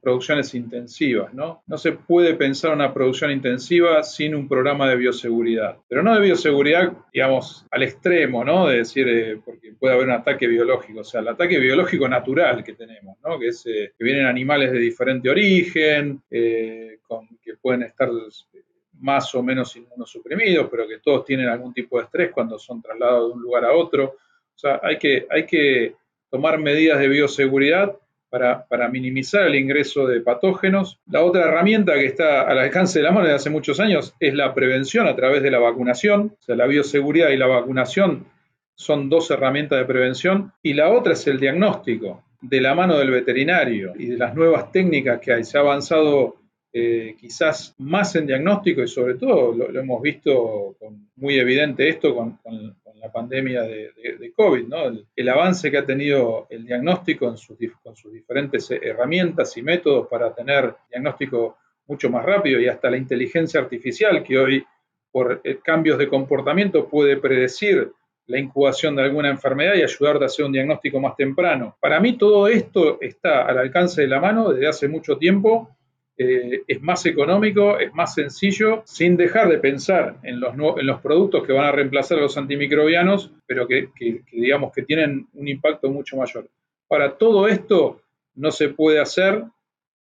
producciones 0.00 0.54
intensivas, 0.54 1.32
¿no? 1.34 1.62
No 1.66 1.78
se 1.78 1.92
puede 1.92 2.34
pensar 2.34 2.72
una 2.72 2.92
producción 2.92 3.30
intensiva 3.30 4.02
sin 4.02 4.34
un 4.34 4.48
programa 4.48 4.88
de 4.88 4.96
bioseguridad, 4.96 5.78
pero 5.88 6.02
no 6.02 6.14
de 6.14 6.20
bioseguridad, 6.20 6.92
digamos, 7.12 7.66
al 7.70 7.82
extremo, 7.82 8.44
¿no? 8.44 8.66
De 8.68 8.78
decir, 8.78 9.08
eh, 9.08 9.40
porque 9.44 9.72
puede 9.72 9.94
haber 9.94 10.06
un 10.06 10.14
ataque 10.14 10.46
biológico, 10.46 11.00
o 11.00 11.04
sea, 11.04 11.20
el 11.20 11.28
ataque 11.28 11.58
biológico 11.58 12.08
natural 12.08 12.64
que 12.64 12.74
tenemos, 12.74 13.18
¿no? 13.24 13.38
Que 13.38 13.48
es 13.48 13.64
eh, 13.66 13.92
que 13.96 14.04
vienen 14.04 14.26
animales 14.26 14.72
de 14.72 14.78
diferente 14.78 15.30
origen, 15.30 16.22
eh, 16.30 16.98
con, 17.06 17.26
que 17.42 17.54
pueden 17.56 17.82
estar 17.82 18.10
más 18.98 19.34
o 19.34 19.42
menos 19.42 19.76
inmunosuprimidos, 19.76 20.68
pero 20.70 20.88
que 20.88 20.98
todos 20.98 21.24
tienen 21.24 21.48
algún 21.48 21.72
tipo 21.72 21.98
de 21.98 22.04
estrés 22.04 22.30
cuando 22.32 22.58
son 22.58 22.80
trasladados 22.80 23.28
de 23.28 23.34
un 23.34 23.42
lugar 23.42 23.64
a 23.64 23.72
otro. 23.72 24.04
O 24.54 24.58
sea, 24.58 24.80
hay 24.82 24.98
que, 24.98 25.26
hay 25.30 25.44
que 25.44 25.94
tomar 26.30 26.58
medidas 26.58 26.98
de 26.98 27.08
bioseguridad 27.08 27.96
para, 28.30 28.88
minimizar 28.90 29.46
el 29.46 29.54
ingreso 29.54 30.06
de 30.06 30.20
patógenos. 30.20 30.98
La 31.06 31.22
otra 31.22 31.44
herramienta 31.44 31.94
que 31.94 32.06
está 32.06 32.42
al 32.42 32.58
alcance 32.58 32.98
de 32.98 33.04
la 33.04 33.12
mano 33.12 33.26
desde 33.26 33.36
hace 33.36 33.50
muchos 33.50 33.80
años 33.80 34.14
es 34.20 34.34
la 34.34 34.54
prevención 34.54 35.06
a 35.06 35.16
través 35.16 35.42
de 35.42 35.50
la 35.50 35.58
vacunación. 35.58 36.36
O 36.38 36.42
sea, 36.42 36.56
la 36.56 36.66
bioseguridad 36.66 37.30
y 37.30 37.36
la 37.36 37.46
vacunación 37.46 38.26
son 38.74 39.08
dos 39.08 39.30
herramientas 39.30 39.78
de 39.78 39.84
prevención. 39.84 40.52
Y 40.62 40.74
la 40.74 40.90
otra 40.90 41.14
es 41.14 41.26
el 41.26 41.40
diagnóstico 41.40 42.24
de 42.40 42.60
la 42.60 42.74
mano 42.74 42.98
del 42.98 43.10
veterinario 43.10 43.94
y 43.98 44.06
de 44.06 44.18
las 44.18 44.34
nuevas 44.34 44.70
técnicas 44.70 45.20
que 45.20 45.32
hay. 45.32 45.44
Se 45.44 45.58
ha 45.58 45.62
avanzado 45.62 46.36
eh, 46.78 47.16
quizás 47.18 47.74
más 47.78 48.14
en 48.16 48.26
diagnóstico 48.26 48.82
y 48.82 48.88
sobre 48.88 49.14
todo 49.14 49.54
lo, 49.54 49.80
hemos 49.80 50.02
visto 50.02 50.76
con, 50.78 51.08
muy 51.16 51.38
evidente 51.38 51.88
esto 51.88 52.14
con, 52.14 52.38
la 52.96 53.10
pandemia 53.10 53.62
de, 53.62 54.32
COVID, 54.36 54.66
¿no? 54.66 54.76
el, 55.16 55.28
avance 55.30 55.70
que 55.70 55.78
ha 55.78 55.86
tenido 55.86 56.46
el 56.50 56.66
diagnóstico 56.66 57.28
en 57.28 57.38
sus, 57.38 57.56
con 57.82 57.96
sus 57.96 58.12
diferentes 58.12 58.70
herramientas 58.70 59.56
y 59.56 59.62
métodos 59.62 60.06
para 60.08 60.34
tener 60.34 60.74
diagnóstico 60.90 61.56
mucho 61.86 62.10
más 62.10 62.26
rápido 62.26 62.60
y 62.60 62.68
hasta 62.68 62.90
la 62.90 62.98
inteligencia 62.98 63.58
artificial 63.58 64.22
que 64.22 64.38
hoy 64.38 64.66
por 65.10 65.40
eh, 65.44 65.58
cambios 65.64 65.96
de 65.96 66.08
comportamiento 66.08 66.90
puede 66.90 67.16
predecir 67.16 67.90
la 68.26 68.38
incubación 68.38 68.96
de 68.96 69.02
alguna 69.04 69.30
enfermedad 69.30 69.76
y 69.76 69.82
ayudarte 69.82 70.24
a 70.24 70.26
hacer 70.26 70.44
un 70.44 70.52
diagnóstico 70.52 71.00
más 71.00 71.16
temprano. 71.16 71.74
Para 71.80 72.00
mí 72.00 72.18
todo 72.18 72.48
esto 72.48 72.98
está 73.00 73.46
al 73.46 73.56
alcance 73.56 74.02
de 74.02 74.08
la 74.08 74.20
mano 74.20 74.50
desde 74.50 74.68
hace 74.68 74.88
mucho 74.88 75.16
tiempo 75.16 75.70
eh, 76.18 76.62
es 76.66 76.82
más 76.82 77.04
económico, 77.06 77.78
es 77.78 77.92
más 77.92 78.14
sencillo, 78.14 78.82
sin 78.86 79.16
dejar 79.16 79.48
de 79.48 79.58
pensar 79.58 80.16
en 80.22 80.40
los, 80.40 80.54
en 80.54 80.86
los 80.86 81.00
productos 81.00 81.46
que 81.46 81.52
van 81.52 81.66
a 81.66 81.72
reemplazar 81.72 82.18
a 82.18 82.22
los 82.22 82.38
antimicrobianos, 82.38 83.32
pero 83.46 83.66
que, 83.68 83.90
digamos 84.32 84.72
que 84.72 84.82
tienen 84.82 85.26
un 85.34 85.48
impacto 85.48 85.90
mucho 85.90 86.16
mayor. 86.16 86.48
Para 86.88 87.16
todo 87.16 87.48
esto 87.48 88.00
no 88.34 88.50
se 88.50 88.70
puede 88.70 89.00
hacer 89.00 89.44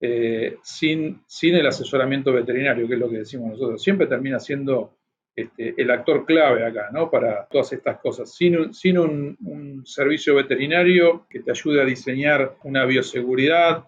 eh, 0.01 0.59
sin, 0.63 1.23
sin 1.27 1.55
el 1.55 1.67
asesoramiento 1.67 2.33
veterinario, 2.33 2.87
que 2.87 2.95
es 2.95 3.01
lo 3.01 3.11
que 3.11 3.19
decimos 3.19 3.51
nosotros. 3.51 3.83
Siempre 3.83 4.07
termina 4.07 4.39
siendo 4.39 4.93
este, 5.37 5.75
el 5.77 5.91
actor 5.91 6.25
clave 6.25 6.65
acá, 6.65 6.91
¿no? 6.93 7.11
Para 7.11 7.47
todas 7.47 7.73
estas 7.73 7.99
cosas. 7.99 8.33
Sin, 8.33 8.73
sin 8.73 8.99
un, 8.99 9.83
servicio 9.85 10.37
veterinario 10.37 11.27
que 11.29 11.41
te 11.41 11.51
ayude 11.51 11.83
a 11.83 11.85
diseñar 11.85 12.55
una 12.63 12.85
bioseguridad, 12.85 13.85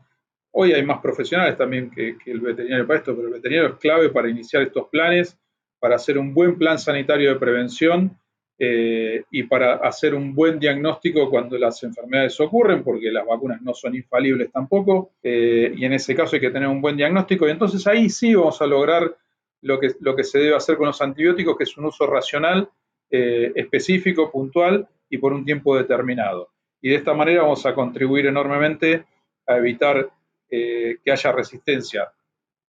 Hoy 0.58 0.72
hay 0.72 0.82
más 0.82 1.00
profesionales 1.00 1.58
también 1.58 1.90
que, 1.90 2.16
el 2.24 2.40
veterinario 2.40 2.86
para 2.86 3.00
esto, 3.00 3.14
pero 3.14 3.28
el 3.28 3.34
veterinario 3.34 3.74
es 3.74 3.78
clave 3.78 4.08
para 4.08 4.30
iniciar 4.30 4.62
estos 4.62 4.88
planes, 4.88 5.38
para 5.78 5.96
hacer 5.96 6.16
un 6.16 6.32
buen 6.32 6.56
plan 6.56 6.78
sanitario 6.78 7.28
de 7.28 7.38
prevención 7.38 8.18
eh, 8.58 9.22
y 9.30 9.42
para 9.42 9.74
hacer 9.74 10.14
un 10.14 10.34
buen 10.34 10.58
diagnóstico 10.58 11.28
cuando 11.28 11.58
las 11.58 11.82
enfermedades 11.82 12.40
ocurren, 12.40 12.82
porque 12.82 13.12
las 13.12 13.26
vacunas 13.26 13.60
no 13.60 13.74
son 13.74 13.96
infalibles 13.96 14.50
tampoco, 14.50 15.10
eh, 15.22 15.74
y 15.76 15.84
en 15.84 15.92
ese 15.92 16.14
caso 16.14 16.36
hay 16.36 16.40
que 16.40 16.50
tener 16.50 16.70
un 16.70 16.80
buen 16.80 16.96
diagnóstico, 16.96 17.46
y 17.46 17.50
entonces 17.50 17.86
ahí 17.86 18.08
sí 18.08 18.34
vamos 18.34 18.62
a 18.62 18.66
lograr 18.66 19.14
lo 19.60 19.78
que, 19.78 20.24
se 20.24 20.38
debe 20.38 20.56
hacer 20.56 20.78
con 20.78 20.86
los 20.86 21.02
antibióticos, 21.02 21.54
que 21.58 21.64
es 21.64 21.76
un 21.76 21.84
uso 21.84 22.06
racional, 22.06 22.66
eh, 23.10 23.52
específico, 23.54 24.32
puntual 24.32 24.88
y 25.10 25.18
por 25.18 25.34
un 25.34 25.44
tiempo 25.44 25.76
determinado. 25.76 26.48
Y 26.80 26.88
de 26.88 26.94
esta 26.94 27.12
manera 27.12 27.42
vamos 27.42 27.66
a 27.66 27.74
contribuir 27.74 28.24
enormemente 28.24 29.04
a 29.46 29.58
evitar 29.58 30.08
eh, 30.50 30.98
que 31.02 31.12
haya 31.12 31.32
resistencia 31.32 32.12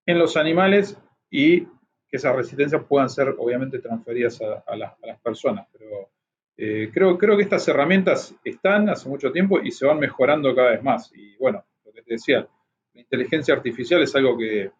en 0.05 0.17
los 0.17 0.37
animales 0.37 0.97
y 1.29 1.61
que 2.09 2.15
esas 2.17 2.35
resistencias 2.35 2.83
puedan 2.87 3.09
ser 3.09 3.35
obviamente 3.37 3.79
transferidas 3.79 4.39
a, 4.41 4.75
las, 4.75 5.19
personas. 5.21 5.67
Pero 5.71 6.09
eh, 6.55 6.89
creo, 6.93 7.17
creo 7.17 7.35
que 7.35 7.43
estas 7.43 7.67
herramientas 7.67 8.33
están 8.43 8.89
hace 8.89 9.09
mucho 9.09 9.31
tiempo 9.31 9.59
y 9.59 9.71
se 9.71 9.85
van 9.85 9.99
mejorando 9.99 10.55
cada 10.55 10.71
vez 10.71 10.83
más. 10.83 11.11
Y 11.13 11.35
bueno, 11.35 11.63
lo 11.85 11.91
que 11.91 12.01
te 12.01 12.13
decía, 12.13 12.47
la 12.93 13.01
inteligencia 13.01 13.53
artificial 13.53 14.01
es 14.01 14.15
algo 14.15 14.37
que, 14.37 14.71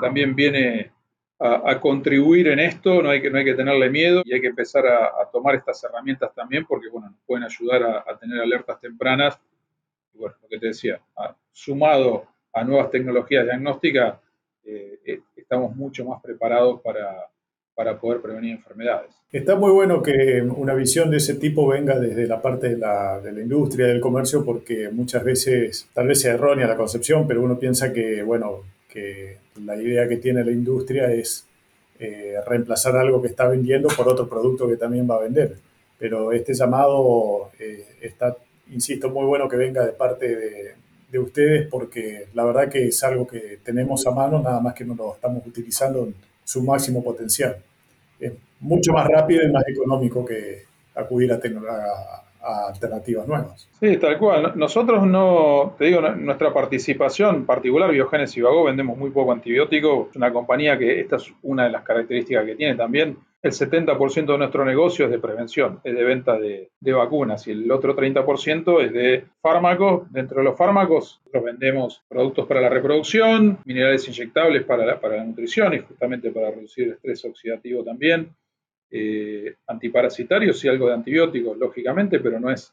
también 0.00 0.34
viene, 0.34 0.92
a, 1.38 1.80
contribuir 1.80 2.48
en 2.48 2.58
esto, 2.58 3.02
no 3.02 3.10
hay, 3.10 3.22
que, 3.22 3.30
no 3.30 3.38
hay 3.38 3.44
que 3.44 3.54
tenerle 3.54 3.90
miedo 3.90 4.22
y 4.24 4.34
hay 4.34 4.40
que 4.40 4.48
empezar 4.48 4.86
a, 4.86 5.30
tomar 5.32 5.54
estas 5.54 5.82
herramientas 5.84 6.34
también 6.34 6.64
porque 6.66 6.88
bueno, 6.88 7.10
nos 7.10 7.20
pueden 7.26 7.44
ayudar 7.44 7.82
a, 8.06 8.18
tener 8.18 8.40
alertas 8.40 8.80
tempranas. 8.80 9.40
Y 10.14 10.18
bueno, 10.18 10.36
lo 10.42 10.48
que 10.48 10.58
te 10.58 10.68
decía, 10.68 11.00
sumado 11.52 12.35
a 12.56 12.64
nuevas 12.64 12.90
tecnologías 12.90 13.44
diagnósticas, 13.44 14.18
eh, 14.64 14.98
eh, 15.04 15.20
estamos 15.36 15.76
mucho 15.76 16.06
más 16.06 16.22
preparados 16.22 16.80
para, 16.80 17.28
para 17.74 18.00
poder 18.00 18.22
prevenir 18.22 18.52
enfermedades. 18.52 19.10
Está 19.30 19.56
muy 19.56 19.70
bueno 19.72 20.02
que 20.02 20.40
una 20.40 20.72
visión 20.72 21.10
de 21.10 21.18
ese 21.18 21.34
tipo 21.34 21.66
venga 21.68 21.98
desde 21.98 22.26
la 22.26 22.40
parte 22.40 22.70
de 22.70 22.78
la, 22.78 23.20
de 23.20 23.32
la, 23.32 23.40
industria, 23.40 23.86
del 23.86 24.00
comercio, 24.00 24.42
porque 24.42 24.88
muchas 24.88 25.22
veces, 25.22 25.86
tal 25.92 26.08
vez 26.08 26.22
sea 26.22 26.32
errónea 26.32 26.66
la 26.66 26.76
concepción, 26.76 27.28
pero 27.28 27.42
uno 27.42 27.58
piensa 27.58 27.92
que, 27.92 28.22
bueno, 28.22 28.62
que 28.88 29.36
la 29.62 29.76
idea 29.76 30.08
que 30.08 30.16
tiene 30.16 30.42
la 30.42 30.52
industria 30.52 31.12
es 31.12 31.46
eh, 31.98 32.36
reemplazar 32.46 32.96
algo 32.96 33.20
que 33.20 33.28
está 33.28 33.46
vendiendo 33.48 33.88
por 33.88 34.08
otro 34.08 34.26
producto 34.26 34.66
que 34.66 34.76
también 34.76 35.06
va 35.08 35.16
a 35.16 35.22
vender. 35.22 35.56
Pero 35.98 36.32
este 36.32 36.54
llamado 36.54 37.50
eh, 37.58 37.84
está, 38.00 38.34
insisto, 38.72 39.10
muy 39.10 39.26
bueno 39.26 39.46
que 39.46 39.56
venga 39.56 39.84
de 39.84 39.92
parte 39.92 40.34
de, 40.34 40.74
de, 41.10 41.18
ustedes 41.18 41.68
porque 41.68 42.28
la 42.34 42.44
verdad 42.44 42.68
que 42.68 42.88
es 42.88 43.02
algo 43.02 43.26
que 43.26 43.58
tenemos 43.64 44.06
a 44.06 44.10
mano, 44.10 44.40
nada 44.40 44.60
más 44.60 44.74
que 44.74 44.84
no 44.84 44.94
lo 44.94 45.14
estamos 45.14 45.46
utilizando 45.46 46.04
en 46.04 46.14
su 46.44 46.62
máximo 46.62 47.02
potencial. 47.02 47.56
Es 48.18 48.32
mucho 48.60 48.92
más 48.92 49.08
rápido 49.08 49.42
y 49.42 49.52
más 49.52 49.64
económico 49.68 50.24
que 50.24 50.64
acudir 50.94 51.32
a, 51.32 51.40
alternativas 52.68 53.26
nuevas. 53.26 53.68
Sí, 53.80 53.96
tal 53.96 54.18
cual. 54.18 54.52
Nosotros 54.54 55.04
no, 55.06 55.74
te 55.76 55.86
digo, 55.86 56.00
nuestra 56.00 56.52
participación 56.52 57.44
particular, 57.44 57.90
Biogénesis 57.90 58.36
y 58.36 58.42
Vago, 58.42 58.64
vendemos 58.64 58.96
muy 58.96 59.10
poco 59.10 59.32
antibiótico. 59.32 60.08
Es 60.10 60.16
una 60.16 60.32
compañía 60.32 60.78
que 60.78 61.00
esta 61.00 61.16
es 61.16 61.32
una 61.42 61.64
de 61.64 61.70
las 61.70 61.82
características 61.82 62.46
que 62.46 62.54
tiene 62.54 62.76
también. 62.76 63.16
El 63.42 63.52
70% 63.52 64.26
de 64.26 64.38
nuestro 64.38 64.64
negocio 64.64 65.04
es 65.04 65.10
de 65.10 65.18
prevención, 65.18 65.80
es 65.84 65.94
de 65.94 66.04
venta 66.04 66.38
de, 66.38 66.70
vacunas 66.80 67.46
y 67.46 67.52
el 67.52 67.70
otro 67.70 67.94
30% 67.94 68.84
es 68.84 68.92
de 68.92 69.24
fármacos. 69.40 70.10
Dentro 70.10 70.38
de 70.38 70.44
los 70.44 70.56
fármacos, 70.56 71.20
nosotros 71.24 71.44
vendemos 71.44 72.02
productos 72.08 72.46
para 72.46 72.60
la 72.60 72.68
reproducción, 72.68 73.58
minerales 73.64 74.08
inyectables 74.08 74.64
para 74.64 74.98
para 75.00 75.18
la 75.18 75.24
nutrición 75.24 75.74
y 75.74 75.78
justamente 75.80 76.30
para 76.32 76.50
reducir 76.50 76.86
el 76.88 76.92
estrés 76.94 77.24
oxidativo 77.24 77.84
también 77.84 78.34
eh, 78.88 79.56
antiparasitarios 79.66 80.64
y 80.64 80.68
algo 80.68 80.86
de 80.86 80.94
antibióticos, 80.94 81.58
lógicamente, 81.58 82.20
pero 82.20 82.38
no 82.38 82.52
es, 82.52 82.72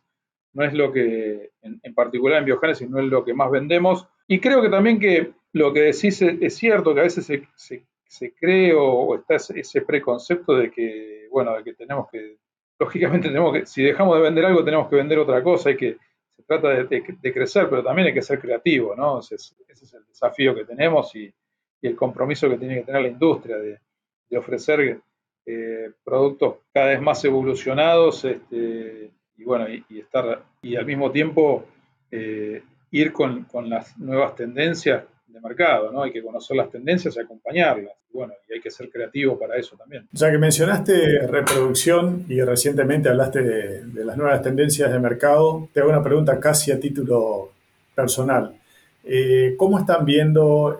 no 0.53 0.63
es 0.63 0.73
lo 0.73 0.91
que, 0.91 1.51
en, 1.61 1.93
particular 1.95 2.37
en 2.37 2.45
biogénesis, 2.45 2.87
no 2.87 2.99
es 2.99 3.05
lo 3.05 3.25
que 3.25 3.33
más 3.33 3.49
vendemos. 3.49 4.07
Y 4.27 4.39
creo 4.39 4.61
que 4.61 4.69
también 4.69 4.99
que 4.99 5.33
lo 5.53 5.73
que 5.73 5.81
decís 5.81 6.21
es, 6.21 6.55
cierto, 6.55 6.93
que 6.93 6.99
a 6.99 7.03
veces 7.03 7.25
se, 7.25 7.85
cree 8.33 8.73
o, 8.73 9.15
está 9.15 9.35
ese, 9.35 9.81
preconcepto 9.81 10.55
de 10.55 10.71
que, 10.71 11.27
bueno, 11.31 11.55
de 11.55 11.63
que 11.63 11.73
tenemos 11.73 12.09
que, 12.11 12.37
lógicamente 12.79 13.27
tenemos 13.27 13.53
que, 13.53 13.65
si 13.65 13.83
dejamos 13.83 14.17
de 14.17 14.23
vender 14.23 14.45
algo, 14.45 14.63
tenemos 14.63 14.89
que 14.89 14.95
vender 14.95 15.19
otra 15.19 15.41
cosa, 15.43 15.69
hay 15.69 15.77
que, 15.77 15.97
se 16.35 16.43
trata 16.43 16.69
de, 16.69 17.33
crecer, 17.33 17.69
pero 17.69 17.83
también 17.83 18.07
hay 18.07 18.13
que 18.13 18.21
ser 18.21 18.39
creativo, 18.39 18.95
¿no? 18.95 19.19
Ese 19.19 19.35
es, 19.35 19.55
ese 19.67 19.97
el 19.97 20.05
desafío 20.07 20.55
que 20.55 20.65
tenemos 20.65 21.15
y, 21.15 21.33
el 21.81 21.97
compromiso 21.97 22.49
que 22.49 22.57
tiene 22.57 22.75
que 22.75 22.83
tener 22.83 23.01
la 23.01 23.09
industria 23.09 23.57
de, 23.57 23.77
ofrecer 24.37 24.99
eh, 25.45 25.91
productos 26.03 26.55
cada 26.73 26.87
vez 26.87 27.01
más 27.01 27.23
evolucionados 27.23 28.25
este, 28.25 29.11
y 29.37 29.43
bueno, 29.43 29.67
y, 29.69 29.99
estar 29.99 30.43
y 30.63 30.75
al 30.75 30.85
mismo 30.85 31.11
tiempo 31.11 31.65
eh, 32.09 32.63
ir 32.91 33.11
con, 33.11 33.47
las 33.69 33.97
nuevas 33.97 34.35
tendencias 34.35 35.03
de 35.33 35.41
mercado, 35.41 35.91
¿no? 35.91 36.03
Hay 36.03 36.11
que 36.11 36.21
conocer 36.21 36.55
las 36.55 36.69
tendencias 36.69 37.15
y 37.15 37.19
acompañarlas. 37.19 37.93
Y 38.13 38.17
bueno, 38.17 38.33
y 38.47 38.53
hay 38.53 38.61
que 38.61 38.69
ser 38.69 38.89
creativo 38.89 39.37
para 39.37 39.57
eso 39.57 39.75
también. 39.75 40.07
Ya 40.11 40.31
que 40.31 40.37
mencionaste 40.37 41.27
reproducción 41.27 42.25
y 42.29 42.41
recientemente 42.41 43.09
hablaste 43.09 43.41
de, 43.41 44.05
las 44.05 44.15
nuevas 44.15 44.41
tendencias 44.41 44.91
de 44.91 44.99
mercado, 44.99 45.67
te 45.73 45.79
hago 45.79 45.89
una 45.89 46.03
pregunta 46.03 46.39
casi 46.39 46.71
a 46.71 46.79
título 46.79 47.51
personal. 47.95 48.55
Eh, 49.03 49.55
¿Cómo 49.57 49.79
están 49.79 50.05
viendo 50.05 50.79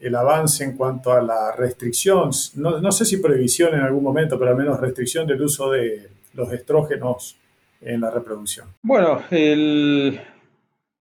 el 0.00 0.14
avance 0.14 0.64
en 0.64 0.76
cuanto 0.76 1.12
a 1.12 1.20
la 1.20 1.52
restricción, 1.56 2.30
no, 2.56 2.80
no, 2.80 2.92
sé 2.92 3.04
si 3.04 3.18
prohibición 3.18 3.74
en 3.74 3.80
algún 3.80 4.02
momento, 4.02 4.38
pero 4.38 4.50
al 4.50 4.56
menos 4.56 4.80
restricción 4.80 5.26
del 5.26 5.42
uso 5.42 5.70
de 5.70 6.08
los 6.34 6.52
estrógenos 6.52 7.36
en 7.80 8.00
la 8.00 8.10
reproducción. 8.10 8.68
Bueno, 8.82 9.20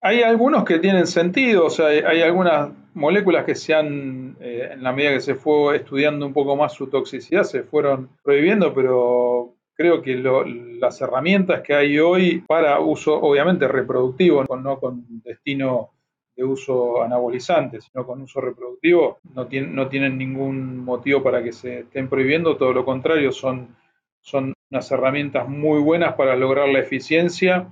hay 0.02 0.24
algunos 0.24 0.64
que 0.64 0.80
tienen 0.80 1.08
sentido, 1.08 1.66
o 1.66 1.70
sea, 1.70 1.88
hay, 1.88 2.22
algunas 2.22 2.72
moléculas 2.94 3.46
que 3.46 3.56
se 3.56 3.74
han, 3.74 4.38
eh, 4.40 4.70
en 4.74 4.84
la 4.84 4.94
medida 4.94 5.14
que 5.14 5.22
se 5.22 5.36
fue 5.36 5.78
estudiando 5.78 6.26
un 6.26 6.34
poco 6.34 6.56
más 6.56 6.74
su 6.74 6.88
toxicidad, 6.88 7.44
se 7.44 7.64
fueron 7.64 8.10
prohibiendo, 8.24 8.74
pero 8.74 9.56
creo 9.74 10.02
que 10.02 10.16
las 10.80 11.00
herramientas 11.02 11.62
que 11.62 11.74
hay 11.74 12.00
hoy 12.00 12.44
para 12.48 12.80
uso, 12.80 13.14
obviamente, 13.20 13.68
reproductivo, 13.68 14.44
no 14.44 14.80
con 14.80 15.06
destino 15.24 15.92
de 16.36 16.46
uso 16.46 17.04
anabolizante, 17.04 17.82
sino 17.82 18.06
con 18.06 18.22
uso 18.22 18.40
reproductivo, 18.40 19.20
no, 19.36 19.48
tienen, 19.48 19.76
no 19.76 19.90
tienen 19.90 20.18
ningún 20.18 20.78
motivo 20.78 21.22
para 21.22 21.44
que 21.44 21.52
se 21.52 21.80
estén 21.80 22.08
prohibiendo, 22.08 22.56
todo 22.56 22.72
lo 22.72 22.86
contrario, 22.86 23.34
son, 23.34 23.76
son 24.22 24.54
unas 24.72 24.90
herramientas 24.92 25.50
muy 25.50 25.82
buenas 25.82 26.14
para 26.14 26.38
lograr 26.38 26.70
la 26.70 26.80
eficiencia 26.80 27.70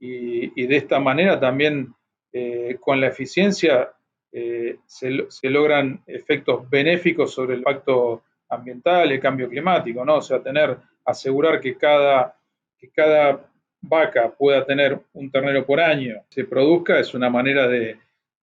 y, 0.00 0.66
de 0.66 0.76
esta 0.76 1.00
manera 1.00 1.40
también 1.40 1.94
eh, 2.32 2.76
con 2.80 3.00
la 3.00 3.08
eficiencia 3.08 3.92
eh, 4.30 4.76
se, 4.86 5.50
logran 5.50 6.02
efectos 6.06 6.68
benéficos 6.68 7.32
sobre 7.32 7.54
el 7.54 7.60
impacto 7.60 8.22
ambiental, 8.48 9.10
el 9.10 9.20
cambio 9.20 9.48
climático, 9.48 10.04
¿no? 10.04 10.16
O 10.16 10.22
sea, 10.22 10.42
tener, 10.42 10.76
asegurar 11.04 11.60
que 11.60 11.76
cada, 11.76 12.36
que 12.78 12.90
cada 12.90 13.46
vaca 13.80 14.30
pueda 14.30 14.64
tener 14.64 15.00
un 15.14 15.30
ternero 15.30 15.64
por 15.64 15.80
año, 15.80 16.22
se 16.28 16.44
produzca, 16.44 16.98
es 16.98 17.14
una 17.14 17.30
manera 17.30 17.66
de, 17.66 17.98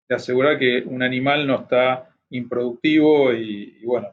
asegurar 0.09 0.59
que 0.59 0.83
un 0.85 1.01
animal 1.01 1.47
no 1.47 1.61
está 1.61 2.09
improductivo 2.29 3.33
y, 3.33 3.83
bueno, 3.83 4.09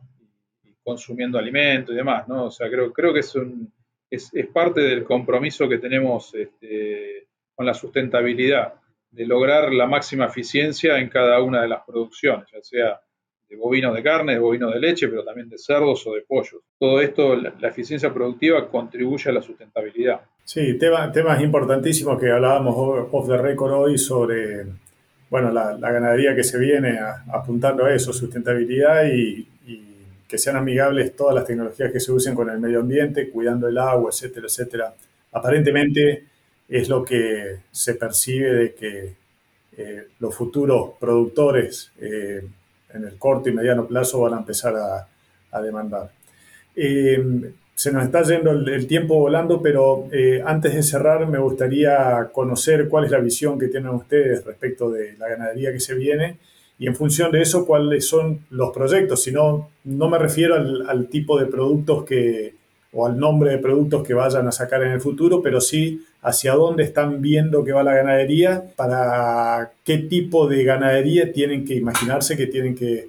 consumiendo 0.83 1.39
alimento 1.39 1.93
y 1.93 1.97
demás, 1.97 2.27
¿no? 2.29 2.47
O 2.47 2.51
sea, 2.51 2.69
creo, 2.71 2.93
creo 2.93 3.13
que 3.13 3.21
es, 3.21 3.35
un, 3.35 3.73
es, 4.11 4.31
parte 4.53 4.81
del 4.81 5.05
compromiso 5.05 5.69
que 5.69 5.79
tenemos 5.79 6.35
este, 6.35 7.29
con 7.55 7.67
la 7.67 7.75
sustentabilidad, 7.75 8.75
de 9.11 9.27
lograr 9.27 9.73
la 9.73 9.87
máxima 9.87 10.27
eficiencia 10.27 10.99
en 10.99 11.09
cada 11.09 11.41
una 11.43 11.63
de 11.63 11.69
las 11.69 11.83
producciones, 11.85 12.47
ya 12.51 12.63
sea 12.63 13.01
de 13.49 13.57
bovinos 13.57 13.95
de 13.95 14.03
carne, 14.03 14.33
de 14.33 14.39
bovinos 14.39 14.73
de 14.73 14.81
leche, 14.81 15.09
pero 15.09 15.23
también 15.23 15.49
de 15.51 15.59
cerdos 15.59 16.07
o 16.07 16.15
de 16.15 16.23
pollos. 16.23 16.63
Todo 16.79 17.01
esto, 17.01 17.37
la, 17.37 17.69
eficiencia 17.69 18.13
productiva 18.13 18.67
contribuye 18.69 19.29
a 19.29 19.35
la 19.35 19.43
sustentabilidad. 19.43 20.23
Sí, 20.43 20.79
tema, 20.79 21.13
temas 21.13 21.43
importantísimos 21.43 22.19
que 22.19 22.31
hablábamos 22.31 22.75
off 22.77 23.29
the 23.29 23.37
record 23.37 23.73
hoy 23.73 23.99
sobre 23.99 24.65
bueno, 25.33 25.51
la, 25.51 25.79
ganadería 25.79 26.37
que 26.37 26.45
se 26.45 26.59
viene 26.59 26.99
apuntando 27.33 27.87
a 27.87 27.95
eso, 27.95 28.13
sustentabilidad 28.13 29.07
y, 29.07 29.49
que 30.29 30.39
sean 30.39 30.57
amigables 30.57 31.15
todas 31.15 31.35
las 31.35 31.45
tecnologías 31.45 31.93
que 31.93 32.01
se 32.01 32.11
usen 32.11 32.35
con 32.35 32.49
el 32.49 32.59
medio 32.59 32.81
ambiente, 32.81 33.29
cuidando 33.29 33.69
el 33.69 33.77
agua, 33.77 34.09
etcétera, 34.11 34.47
etcétera. 34.47 34.95
Aparentemente 35.33 36.25
es 36.69 36.89
lo 36.89 37.05
que 37.05 37.61
se 37.71 37.95
percibe 37.95 38.53
de 38.53 38.75
que 38.75 39.15
eh, 39.77 40.09
los 40.21 40.35
futuros 40.35 40.93
productores 41.01 41.93
eh, 42.01 42.43
en 42.93 43.05
el 43.05 43.17
corto 43.19 43.49
y 43.49 43.53
mediano 43.53 43.87
plazo 43.87 44.21
van 44.21 44.35
a 44.35 44.39
empezar 44.39 44.75
a, 44.77 45.61
demandar. 45.61 46.11
Eh, 46.75 47.53
se 47.75 47.93
nos 47.93 48.05
está 48.05 48.23
yendo 48.23 48.53
el, 48.53 48.87
tiempo 48.87 49.19
volando, 49.19 49.61
pero 49.61 50.09
antes 50.45 50.75
de 50.75 50.83
cerrar 50.83 51.27
me 51.27 51.39
gustaría 51.39 52.31
conocer 52.33 52.89
cuál 52.89 53.05
es 53.05 53.11
la 53.11 53.19
visión 53.19 53.59
que 53.59 53.69
tienen 53.69 53.91
ustedes 53.91 54.45
respecto 54.45 54.91
de 54.91 55.15
la 55.19 55.29
ganadería 55.29 55.73
que 55.73 55.81
se 55.81 55.95
viene 55.95 56.39
y 56.83 56.89
en 56.89 56.97
función 56.97 57.31
de 57.31 57.43
eso 57.43 57.65
cuáles 57.65 58.09
son 58.09 58.41
los 58.51 58.73
proyectos. 58.73 59.23
Si 59.23 59.31
no, 59.31 59.71
no 59.85 60.09
me 60.09 60.19
refiero 60.19 60.57
al, 60.57 61.07
tipo 61.07 61.39
de 61.39 61.47
productos 61.47 62.05
que 62.05 62.55
o 62.93 63.07
al 63.07 63.19
nombre 63.19 63.51
de 63.51 63.59
productos 63.59 64.07
que 64.07 64.15
vayan 64.15 64.47
a 64.47 64.53
sacar 64.53 64.83
en 64.83 64.93
el 64.93 65.01
futuro, 65.01 65.43
pero 65.43 65.61
sí 65.61 66.05
hacia 66.23 66.55
dónde 66.55 66.85
están 66.85 67.21
viendo 67.21 67.65
que 67.65 67.73
va 67.73 67.83
la 67.83 67.95
ganadería, 67.95 68.65
para 68.77 69.73
qué 69.85 69.99
tipo 69.99 70.47
de 70.47 70.63
ganadería 70.65 71.33
tienen 71.33 71.65
que 71.65 71.75
imaginarse 71.75 72.37
que 72.37 72.47
tienen 72.47 72.75
que 72.75 73.09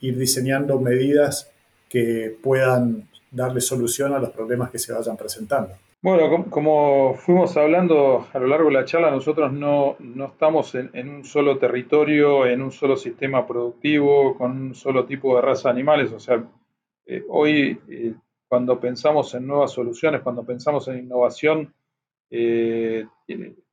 ir 0.00 0.18
diseñando 0.18 0.80
medidas 0.80 1.50
que 1.88 2.34
puedan 2.42 3.08
darle 3.30 3.60
solución 3.60 4.14
a 4.14 4.18
los 4.18 4.30
problemas 4.30 4.70
que 4.70 4.78
se 4.78 4.92
vayan 4.92 5.16
presentando. 5.16 5.74
Bueno, 6.02 6.46
como, 6.48 7.14
fuimos 7.14 7.54
hablando 7.58 8.26
a 8.32 8.38
lo 8.38 8.46
largo 8.46 8.68
de 8.68 8.74
la 8.74 8.86
charla, 8.86 9.10
nosotros 9.10 9.52
no, 9.52 9.98
estamos 10.24 10.74
en, 10.74 11.08
un 11.10 11.24
solo 11.24 11.58
territorio, 11.58 12.46
en 12.46 12.62
un 12.62 12.72
solo 12.72 12.96
sistema 12.96 13.46
productivo, 13.46 14.34
con 14.38 14.50
un 14.52 14.74
solo 14.74 15.04
tipo 15.04 15.36
de 15.36 15.42
raza 15.42 15.68
de 15.68 15.74
animales. 15.74 16.10
O 16.12 16.18
sea, 16.18 16.42
eh, 17.04 17.22
hoy 17.28 17.78
eh, 17.90 18.14
cuando 18.50 18.80
pensamos 18.80 19.32
en 19.34 19.46
nuevas 19.46 19.70
soluciones, 19.70 20.22
cuando 20.22 20.44
pensamos 20.44 20.88
en 20.88 20.98
innovación, 20.98 21.72
eh, 22.28 23.06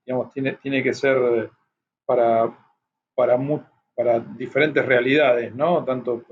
digamos, 0.05 0.31
tiene, 0.31 0.53
tiene 0.53 0.83
que 0.83 0.93
ser 0.93 1.49
para, 2.05 2.55
para, 3.15 3.39
para 3.95 4.19
diferentes 4.19 4.85
realidades, 4.85 5.55
¿no? 5.55 5.83
Tanto 5.83 6.25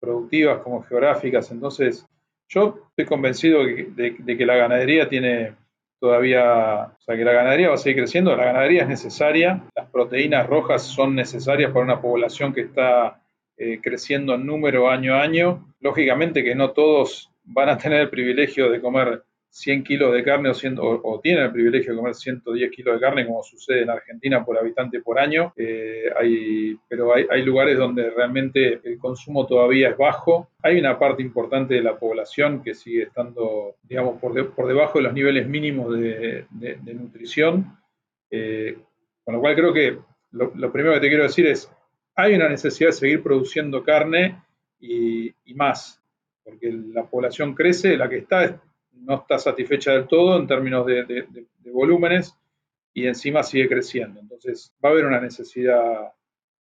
productivas 0.00 0.62
como 0.62 0.82
geográficas. 0.82 1.50
Entonces, 1.50 2.06
yo 2.48 2.78
estoy 2.88 3.04
convencido 3.04 3.64
de, 3.64 4.16
que 4.24 4.46
la 4.46 4.56
ganadería 4.56 5.06
tiene 5.06 5.54
todavía, 6.00 6.94
o 6.96 7.00
sea, 7.02 7.16
que 7.16 7.24
la 7.24 7.32
ganadería 7.32 7.68
va 7.68 7.74
a 7.74 7.78
seguir 7.78 7.98
creciendo. 7.98 8.34
La 8.34 8.46
ganadería 8.46 8.82
es 8.82 8.88
necesaria, 8.88 9.62
las 9.74 9.90
proteínas 9.90 10.46
rojas 10.46 10.82
son 10.84 11.14
necesarias 11.14 11.70
para 11.72 11.84
una 11.84 12.00
población 12.00 12.54
que 12.54 12.62
está 12.62 13.20
eh, 13.56 13.80
creciendo 13.82 14.34
en 14.34 14.46
número 14.46 14.88
año 14.90 15.14
a 15.14 15.22
año. 15.22 15.74
Lógicamente 15.80 16.44
que 16.44 16.54
no 16.54 16.70
todos 16.70 17.30
van 17.44 17.68
a 17.68 17.78
tener 17.78 18.02
el 18.02 18.10
privilegio 18.10 18.70
de 18.70 18.80
comer 18.80 19.22
100 19.56 19.84
kilos 19.84 20.12
de 20.12 20.22
carne 20.22 20.50
o, 20.50 21.00
o, 21.02 21.20
tienen 21.20 21.44
el 21.44 21.52
privilegio 21.52 21.92
de 21.92 21.96
comer 21.96 22.14
110 22.14 22.70
kilos 22.70 22.94
de 22.94 23.00
carne, 23.00 23.26
como 23.26 23.42
sucede 23.42 23.82
en 23.82 23.90
Argentina 23.90 24.44
por 24.44 24.58
habitante 24.58 25.00
por 25.00 25.18
año. 25.18 25.54
Eh, 25.56 26.10
hay, 26.14 26.76
pero 26.86 27.14
hay, 27.14 27.42
lugares 27.42 27.78
donde 27.78 28.10
realmente 28.10 28.80
el 28.84 28.98
consumo 28.98 29.46
todavía 29.46 29.88
es 29.88 29.96
bajo. 29.96 30.50
Hay 30.62 30.78
una 30.78 30.98
parte 30.98 31.22
importante 31.22 31.72
de 31.72 31.82
la 31.82 31.98
población 31.98 32.62
que 32.62 32.74
sigue 32.74 33.04
estando, 33.04 33.76
digamos, 33.82 34.20
por, 34.20 34.50
por 34.50 34.68
debajo 34.68 34.98
de 34.98 35.04
los 35.04 35.14
niveles 35.14 35.48
mínimos 35.48 35.98
de, 35.98 36.44
nutrición. 36.92 37.78
Eh, 38.30 38.76
con 39.24 39.36
lo 39.36 39.40
cual 39.40 39.54
creo 39.54 39.72
que 39.72 39.98
lo, 40.32 40.70
primero 40.70 40.94
que 40.94 41.00
te 41.00 41.08
quiero 41.08 41.22
decir 41.22 41.46
es, 41.46 41.72
hay 42.16 42.34
una 42.34 42.48
necesidad 42.48 42.88
de 42.88 42.94
seguir 42.94 43.22
produciendo 43.22 43.84
carne 43.84 44.42
y, 44.80 45.34
más, 45.54 46.00
porque 46.42 46.72
la 46.72 47.04
población 47.04 47.54
crece, 47.54 47.96
la 47.96 48.08
que 48.08 48.18
está 48.18 48.60
no 48.92 49.16
está 49.16 49.38
satisfecha 49.38 49.92
del 49.92 50.08
todo 50.08 50.38
en 50.38 50.46
términos 50.46 50.86
de, 50.86 51.26
volúmenes 51.66 52.34
y 52.94 53.06
encima 53.06 53.42
sigue 53.42 53.68
creciendo. 53.68 54.18
Entonces 54.20 54.74
va 54.82 54.88
a 54.88 54.92
haber 54.92 55.04
una 55.04 55.20
necesidad 55.20 56.12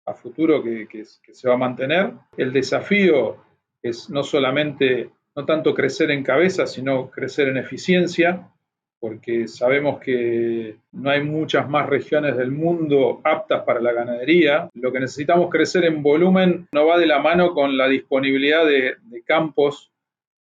a 0.06 0.14
futuro 0.14 0.62
que, 0.62 1.04
se 1.04 1.48
va 1.48 1.54
a 1.54 1.58
mantener. 1.58 2.14
El 2.38 2.52
desafío 2.52 3.36
es 3.82 4.08
no 4.08 4.22
solamente, 4.22 5.10
no 5.34 5.44
tanto 5.44 5.74
crecer 5.74 6.10
en 6.10 6.24
cabeza, 6.24 6.66
sino 6.66 7.10
crecer 7.10 7.48
en 7.48 7.58
eficiencia, 7.58 8.50
porque 8.98 9.46
sabemos 9.46 10.00
que 10.00 10.76
no 10.92 11.10
hay 11.10 11.22
muchas 11.22 11.68
más 11.68 11.88
regiones 11.88 12.36
del 12.36 12.50
mundo 12.50 13.20
aptas 13.24 13.62
para 13.64 13.80
la 13.80 13.92
ganadería. 13.92 14.70
Lo 14.74 14.90
que 14.90 15.00
necesitamos 15.00 15.50
crecer 15.50 15.84
en 15.84 16.02
volumen 16.02 16.66
no 16.72 16.86
va 16.86 16.98
de 16.98 17.06
la 17.06 17.20
mano 17.20 17.52
con 17.52 17.76
la 17.76 17.88
disponibilidad 17.88 18.64
de 18.64 18.96
campos 19.24 19.92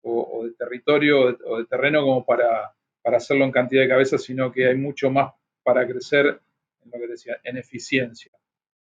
o, 0.04 0.44
de 0.44 0.52
territorio 0.52 1.36
o 1.46 1.58
de, 1.58 1.64
terreno 1.66 2.02
como 2.02 2.24
para, 2.24 2.72
hacerlo 3.04 3.44
en 3.44 3.52
cantidad 3.52 3.82
de 3.82 3.88
cabezas, 3.88 4.22
sino 4.22 4.50
que 4.52 4.66
hay 4.66 4.76
mucho 4.76 5.10
más 5.10 5.32
para 5.62 5.86
crecer 5.86 6.26
en 6.26 6.90
lo 6.90 6.98
que 6.98 7.08
decía, 7.08 7.36
en 7.42 7.56
eficiencia. 7.56 8.32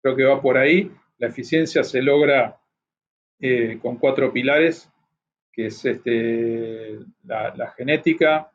Creo 0.02 0.16
que 0.16 0.24
va 0.24 0.40
por 0.40 0.56
ahí. 0.56 0.90
La 1.18 1.28
eficiencia 1.28 1.84
se 1.84 2.02
logra 2.02 2.58
eh, 3.40 3.78
con 3.80 3.96
cuatro 3.96 4.32
pilares, 4.32 4.90
que 5.52 5.66
es 5.66 5.84
este, 5.84 6.98
la, 7.24 7.72
genética, 7.76 8.50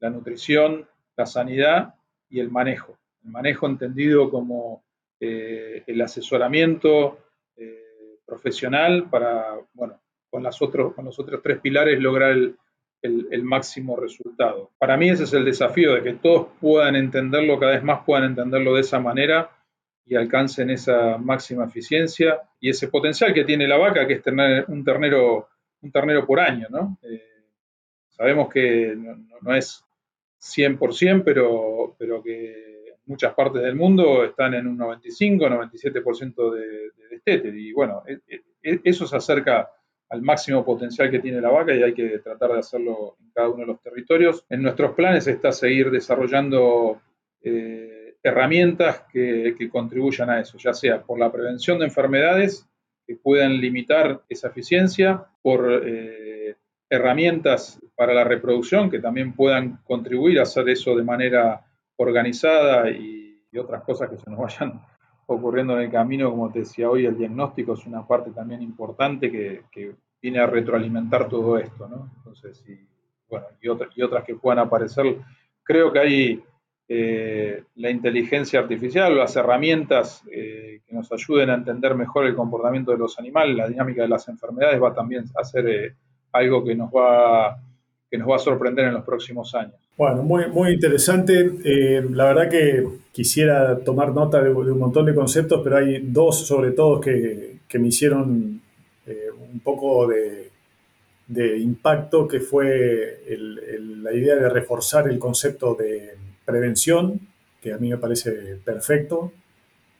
la 0.00 0.10
nutrición, 0.10 0.86
la 1.16 1.26
sanidad 1.26 1.94
y 2.28 2.40
el 2.40 2.50
manejo. 2.50 2.98
El 3.24 3.30
manejo 3.30 3.66
entendido 3.66 4.30
como 4.30 4.84
eh, 5.20 5.82
el 5.86 6.00
asesoramiento 6.00 7.18
eh, 7.56 8.18
profesional 8.24 9.08
para, 9.10 9.56
bueno, 9.72 10.00
con, 10.30 10.42
las 10.42 10.60
otros, 10.62 10.94
con 10.94 11.04
los 11.04 11.18
otros 11.18 11.40
tres 11.42 11.58
pilares 11.60 12.00
lograr 12.00 12.36
el, 13.02 13.42
máximo 13.42 13.96
resultado. 13.96 14.70
Para 14.78 14.96
mí 14.96 15.10
ese 15.10 15.24
es 15.24 15.32
el 15.32 15.44
desafío, 15.44 15.94
de 15.94 16.02
que 16.02 16.14
todos 16.14 16.48
puedan 16.60 16.96
entenderlo, 16.96 17.58
cada 17.58 17.72
vez 17.72 17.82
más 17.82 18.00
puedan 18.04 18.24
entenderlo 18.24 18.74
de 18.74 18.80
esa 18.80 18.98
manera 18.98 19.50
y 20.04 20.16
alcancen 20.16 20.70
esa 20.70 21.18
máxima 21.18 21.66
eficiencia 21.66 22.40
y 22.60 22.70
ese 22.70 22.88
potencial 22.88 23.34
que 23.34 23.44
tiene 23.44 23.68
la 23.68 23.76
vaca, 23.76 24.06
que 24.06 24.14
es 24.14 24.22
tener 24.22 24.64
un 24.68 24.82
ternero, 24.84 25.48
un 25.82 25.92
ternero 25.92 26.26
por 26.26 26.40
año. 26.40 26.66
¿no? 26.70 26.98
Eh, 27.02 27.22
sabemos 28.08 28.48
que 28.48 28.96
no, 29.42 29.54
es 29.54 29.84
100%, 30.40 31.22
pero, 31.24 31.94
pero 31.98 32.22
que 32.22 32.94
muchas 33.06 33.34
partes 33.34 33.62
del 33.62 33.74
mundo 33.74 34.24
están 34.24 34.54
en 34.54 34.66
un 34.66 34.76
95, 34.76 35.46
97% 35.46 36.52
de, 36.52 37.40
de. 37.40 37.60
Y 37.60 37.72
bueno, 37.72 38.02
e, 38.06 38.20
e, 38.62 38.80
eso 38.84 39.06
se 39.06 39.16
acerca 39.16 39.70
al 40.10 40.22
máximo 40.22 40.64
potencial 40.64 41.10
que 41.10 41.18
tiene 41.18 41.40
la 41.40 41.50
vaca 41.50 41.74
y 41.74 41.82
hay 41.82 41.92
que 41.92 42.18
tratar 42.20 42.52
de 42.52 42.60
hacerlo 42.60 43.16
en 43.20 43.30
cada 43.30 43.48
uno 43.48 43.60
de 43.60 43.66
los 43.66 43.80
territorios. 43.80 44.44
En 44.48 44.62
nuestros 44.62 44.92
planes 44.92 45.26
está 45.26 45.52
seguir 45.52 45.90
desarrollando 45.90 47.00
eh, 47.42 48.14
herramientas 48.22 49.04
que, 49.12 49.68
contribuyan 49.70 50.30
a 50.30 50.40
eso, 50.40 50.56
ya 50.58 50.72
sea 50.72 51.02
por 51.02 51.18
la 51.18 51.30
prevención 51.30 51.78
de 51.78 51.86
enfermedades 51.86 52.66
que 53.06 53.16
puedan 53.16 53.60
limitar 53.60 54.22
esa 54.28 54.48
eficiencia, 54.48 55.26
por 55.42 55.82
eh, 55.84 56.56
herramientas 56.90 57.80
para 57.98 58.14
la 58.14 58.22
reproducción 58.22 58.88
que 58.88 59.00
también 59.00 59.32
puedan 59.32 59.80
contribuir 59.82 60.38
a 60.38 60.44
hacer 60.44 60.68
eso 60.68 60.94
de 60.94 61.02
manera 61.02 61.66
organizada 61.96 62.88
y, 62.88 63.16
otras 63.58 63.82
cosas 63.82 64.08
que 64.08 64.16
se 64.16 64.30
nos 64.30 64.38
vayan 64.60 64.80
ocurriendo 65.26 65.74
en 65.74 65.86
el 65.86 65.90
camino, 65.90 66.30
como 66.30 66.52
te 66.52 66.60
decía 66.60 66.88
hoy, 66.88 67.06
el 67.06 67.18
diagnóstico 67.18 67.72
es 67.72 67.84
una 67.86 68.06
parte 68.06 68.30
también 68.30 68.62
importante 68.62 69.32
que, 69.32 69.96
viene 70.20 70.38
a 70.38 70.46
retroalimentar 70.46 71.28
todo 71.28 71.58
esto, 71.58 71.88
¿no? 71.88 72.10
Entonces, 72.16 72.64
y, 72.68 72.76
bueno, 73.28 73.46
y, 73.60 73.66
y 74.00 74.02
otras 74.02 74.24
que 74.24 74.34
puedan 74.34 74.58
aparecer. 74.58 75.16
Creo 75.62 75.92
que 75.92 75.98
hay 75.98 76.42
eh, 76.88 77.64
la 77.76 77.90
inteligencia 77.90 78.60
artificial, 78.60 79.16
las 79.16 79.36
herramientas 79.36 80.22
eh, 80.32 80.80
que 80.86 80.94
nos 80.94 81.10
ayuden 81.12 81.50
a 81.50 81.54
entender 81.54 81.94
mejor 81.94 82.26
el 82.26 82.34
comportamiento 82.34 82.90
de 82.92 82.98
los 82.98 83.18
animales, 83.18 83.56
la 83.56 83.68
dinámica 83.68 84.02
de 84.02 84.08
las 84.08 84.26
enfermedades, 84.28 84.82
va 84.82 84.94
también 84.94 85.24
a 85.36 85.44
ser 85.44 85.68
eh, 85.68 85.94
algo 86.32 86.64
que 86.64 86.74
nos 86.74 86.90
va 86.90 87.60
que 88.10 88.16
nos 88.16 88.28
va 88.28 88.36
a 88.36 88.38
sorprender 88.38 88.86
en 88.86 88.94
los 88.94 89.04
próximos 89.04 89.54
años. 89.54 89.74
Bueno, 89.96 90.22
muy, 90.22 90.48
muy 90.48 90.72
interesante. 90.72 91.50
Eh, 91.64 92.04
la 92.10 92.26
verdad 92.26 92.48
que 92.48 92.86
quisiera 93.12 93.78
tomar 93.78 94.12
nota 94.14 94.40
de, 94.42 94.50
un 94.50 94.78
montón 94.78 95.06
de 95.06 95.14
conceptos, 95.14 95.60
pero 95.62 95.76
hay 95.76 96.00
dos 96.00 96.46
sobre 96.46 96.72
todo 96.72 97.00
que, 97.00 97.58
que 97.68 97.78
me 97.78 97.88
hicieron 97.88 98.62
eh, 99.06 99.26
un 99.52 99.60
poco 99.60 100.06
de, 100.06 100.50
de, 101.26 101.58
impacto, 101.58 102.26
que 102.26 102.40
fue 102.40 103.22
la 104.02 104.12
idea 104.12 104.36
de 104.36 104.48
reforzar 104.48 105.08
el 105.08 105.18
concepto 105.18 105.74
de 105.74 106.14
prevención, 106.44 107.20
que 107.60 107.72
a 107.72 107.78
mí 107.78 107.90
me 107.90 107.98
parece 107.98 108.56
perfecto, 108.64 109.32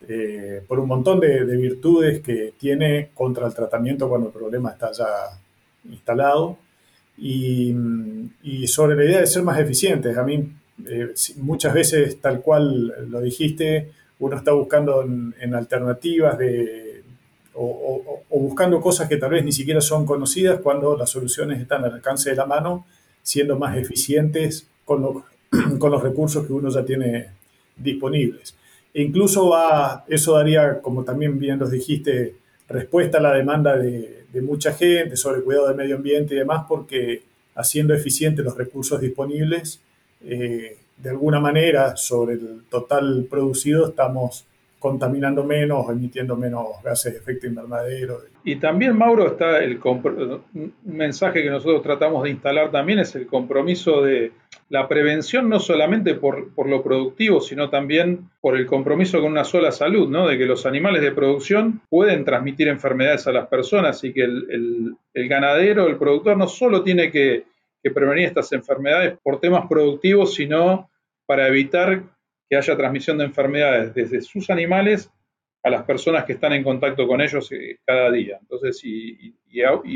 eh, 0.09 0.63
por 0.67 0.79
un 0.79 0.87
montón 0.89 1.21
de, 1.21 1.45
de 1.45 1.57
virtudes 1.57 2.21
que 2.21 2.55
tiene 2.57 3.11
contra 3.13 3.47
el 3.47 3.55
tratamiento 3.55 4.09
cuando 4.09 4.29
el 4.29 4.33
problema 4.33 4.71
está 4.71 4.93
ya 4.93 5.07
instalado 5.91 6.57
y, 7.19 7.75
sobre 8.67 8.97
la 8.97 9.05
idea 9.05 9.21
de 9.21 9.27
ser 9.27 9.43
más 9.43 9.59
eficientes. 9.59 10.17
A 10.17 10.23
mí 10.23 10.53
eh, 10.87 11.13
muchas 11.37 11.75
veces, 11.75 12.21
tal 12.21 12.41
cual 12.41 12.95
lo 13.09 13.21
dijiste, 13.21 13.91
uno 14.19 14.37
está 14.37 14.53
buscando 14.53 15.03
en, 15.03 15.55
alternativas 15.55 16.39
de, 16.39 17.03
o, 17.55 18.23
buscando 18.31 18.81
cosas 18.81 19.09
que 19.09 19.17
tal 19.17 19.31
vez 19.31 19.45
ni 19.45 19.53
siquiera 19.53 19.81
son 19.81 20.07
conocidas 20.07 20.61
cuando 20.61 20.97
las 20.97 21.11
soluciones 21.11 21.61
están 21.61 21.85
al 21.85 21.95
alcance 21.95 22.31
de 22.31 22.37
la 22.37 22.47
mano, 22.47 22.87
siendo 23.23 23.59
más 23.59 23.77
eficientes 23.77 24.69
con, 24.85 25.25
con 25.79 25.91
los 25.91 26.03
recursos 26.03 26.47
que 26.47 26.53
uno 26.53 26.71
ya 26.71 26.85
tiene 26.85 27.31
disponibles. 27.77 28.55
E 28.95 29.03
incluso 29.03 29.51
va, 29.51 30.05
eso 30.09 30.35
daría, 30.35 30.81
como 30.81 31.05
también 31.05 31.39
bien 31.39 31.59
los 31.59 31.71
dijiste, 31.71 32.35
respuesta 32.69 33.19
a 33.19 33.21
la 33.21 33.33
demanda 33.33 33.77
de, 33.77 34.17
mucha 34.43 34.73
gente 34.73 35.17
sobre 35.17 35.43
cuidado 35.43 35.67
del 35.67 35.77
medio 35.77 35.97
ambiente 35.97 36.35
y 36.35 36.39
demás, 36.39 36.65
porque 36.69 37.23
haciendo 37.57 37.93
eficientes 37.93 38.45
los 38.45 38.57
recursos 38.57 39.01
disponibles, 39.01 39.81
eh, 40.25 40.77
de 40.97 41.11
alguna 41.11 41.41
manera 41.41 41.97
sobre 41.97 42.35
el 42.35 42.63
total 42.71 43.27
producido 43.29 43.89
estamos 43.89 44.45
contaminando 44.79 45.45
menos, 45.45 45.91
emitiendo 45.91 46.37
menos 46.37 46.67
gases 46.85 47.13
de 47.13 47.19
efecto 47.19 47.47
invernadero. 47.47 48.21
Y 48.45 48.57
también, 48.57 48.97
Mauro, 48.97 49.27
está 49.27 49.59
el 49.63 49.81
un 49.83 50.75
mensaje 50.85 51.43
que 51.43 51.51
nosotros 51.51 51.83
tratamos 51.83 52.23
de 52.23 52.31
instalar 52.31 52.71
también 52.71 53.01
es 53.01 53.15
el 53.15 53.27
compromiso 53.27 54.03
de 54.03 54.33
la 54.71 54.87
prevención 54.87 55.49
no 55.49 55.61
solamente 55.61 56.15
por, 56.15 56.51
lo 56.69 56.83
productivo, 56.83 57.41
sino 57.41 57.71
también 57.71 58.31
por 58.41 58.57
el 58.57 58.67
compromiso 58.67 59.21
con 59.21 59.33
una 59.33 59.45
sola 59.45 59.73
salud, 59.73 60.09
¿no? 60.09 60.29
De 60.29 60.37
que 60.37 60.45
los 60.45 60.67
animales 60.67 61.03
de 61.03 61.13
producción 61.13 61.81
pueden 61.89 62.25
transmitir 62.25 62.69
enfermedades 62.69 63.27
a 63.27 63.33
las 63.33 63.49
personas 63.49 64.05
y 64.05 64.13
que 64.13 64.25
el, 64.25 64.97
ganadero, 65.15 65.87
el 65.87 65.97
productor, 65.97 66.37
no 66.37 66.49
solo 66.49 66.83
tiene 66.83 67.11
que, 67.11 67.45
que 67.83 67.91
prevenir 67.91 68.27
estas 68.27 68.53
enfermedades 68.53 69.19
por 69.23 69.41
temas 69.41 69.67
productivos, 69.69 70.35
sino 70.35 70.91
para 71.27 71.49
evitar 71.49 72.03
que 72.49 72.57
haya 72.57 72.77
transmisión 72.77 73.19
de 73.19 73.25
enfermedades 73.25 73.95
desde 73.95 74.21
sus 74.23 74.49
animales 74.51 75.11
a 75.63 75.71
las 75.71 75.83
personas 75.83 76.25
que 76.25 76.35
están 76.35 76.53
en 76.53 76.65
contacto 76.65 77.07
con 77.07 77.21
ellos 77.21 77.51
eh, 77.53 77.79
cada 77.85 78.11
día. 78.11 78.39
Entonces, 78.41 78.81
y, 78.85 79.35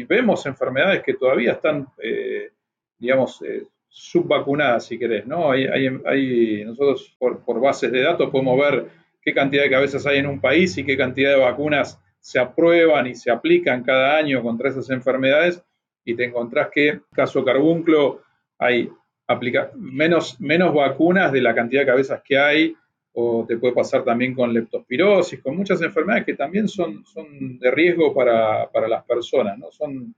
vemos 0.05 0.44
enfermedades 0.46 1.03
que 1.03 1.14
todavía 1.14 1.53
están, 1.53 1.86
eh, 2.03 2.50
digamos, 2.98 3.40
eh, 3.42 3.64
subvacunadas, 3.88 4.86
si 4.86 4.98
querés, 4.98 5.26
¿no? 5.26 5.50
Hay, 5.50 6.64
nosotros 6.64 7.14
por, 7.18 7.61
bases 7.61 7.92
de 7.92 8.03
datos 8.03 8.30
podemos 8.30 8.59
ver 8.59 8.86
qué 9.20 9.32
cantidad 9.32 9.62
de 9.62 9.70
cabezas 9.70 10.07
hay 10.07 10.18
en 10.18 10.26
un 10.26 10.40
país 10.40 10.76
y 10.78 10.84
qué 10.84 10.96
cantidad 10.96 11.30
de 11.30 11.40
vacunas 11.40 12.00
se 12.18 12.38
aprueban 12.38 13.07
y 13.07 13.14
se 13.14 13.30
aplican 13.30 13.82
cada 13.82 14.16
año 14.16 14.42
contra 14.42 14.70
esas 14.70 14.88
enfermedades 14.90 15.62
y 16.05 16.14
te 16.14 16.24
encontrás 16.24 16.70
que, 16.72 17.00
caso 17.12 17.44
carbunclo, 17.44 18.22
hay 18.59 18.90
aplica 19.33 19.70
menos, 19.76 20.41
menos 20.41 20.74
vacunas 20.74 21.33
de 21.33 21.41
la 21.41 21.55
cantidad 21.55 21.83
de 21.83 21.87
cabezas 21.87 22.22
que 22.24 22.39
hay, 22.39 22.76
o 23.14 23.45
te 23.47 23.59
puede 23.59 23.74
pasar 23.74 24.05
también 24.05 24.35
con 24.35 24.53
leptospirosis, 24.53 25.41
con 25.41 25.57
muchas 25.57 25.83
enfermedades 25.83 26.24
que 26.24 26.35
también 26.35 26.68
son, 26.68 27.05
son 27.05 27.59
de 27.59 27.70
riesgo 27.70 28.14
para, 28.14 28.68
las 28.89 29.05
personas, 29.05 29.59
¿no? 29.59 29.70
Son, 29.70 30.14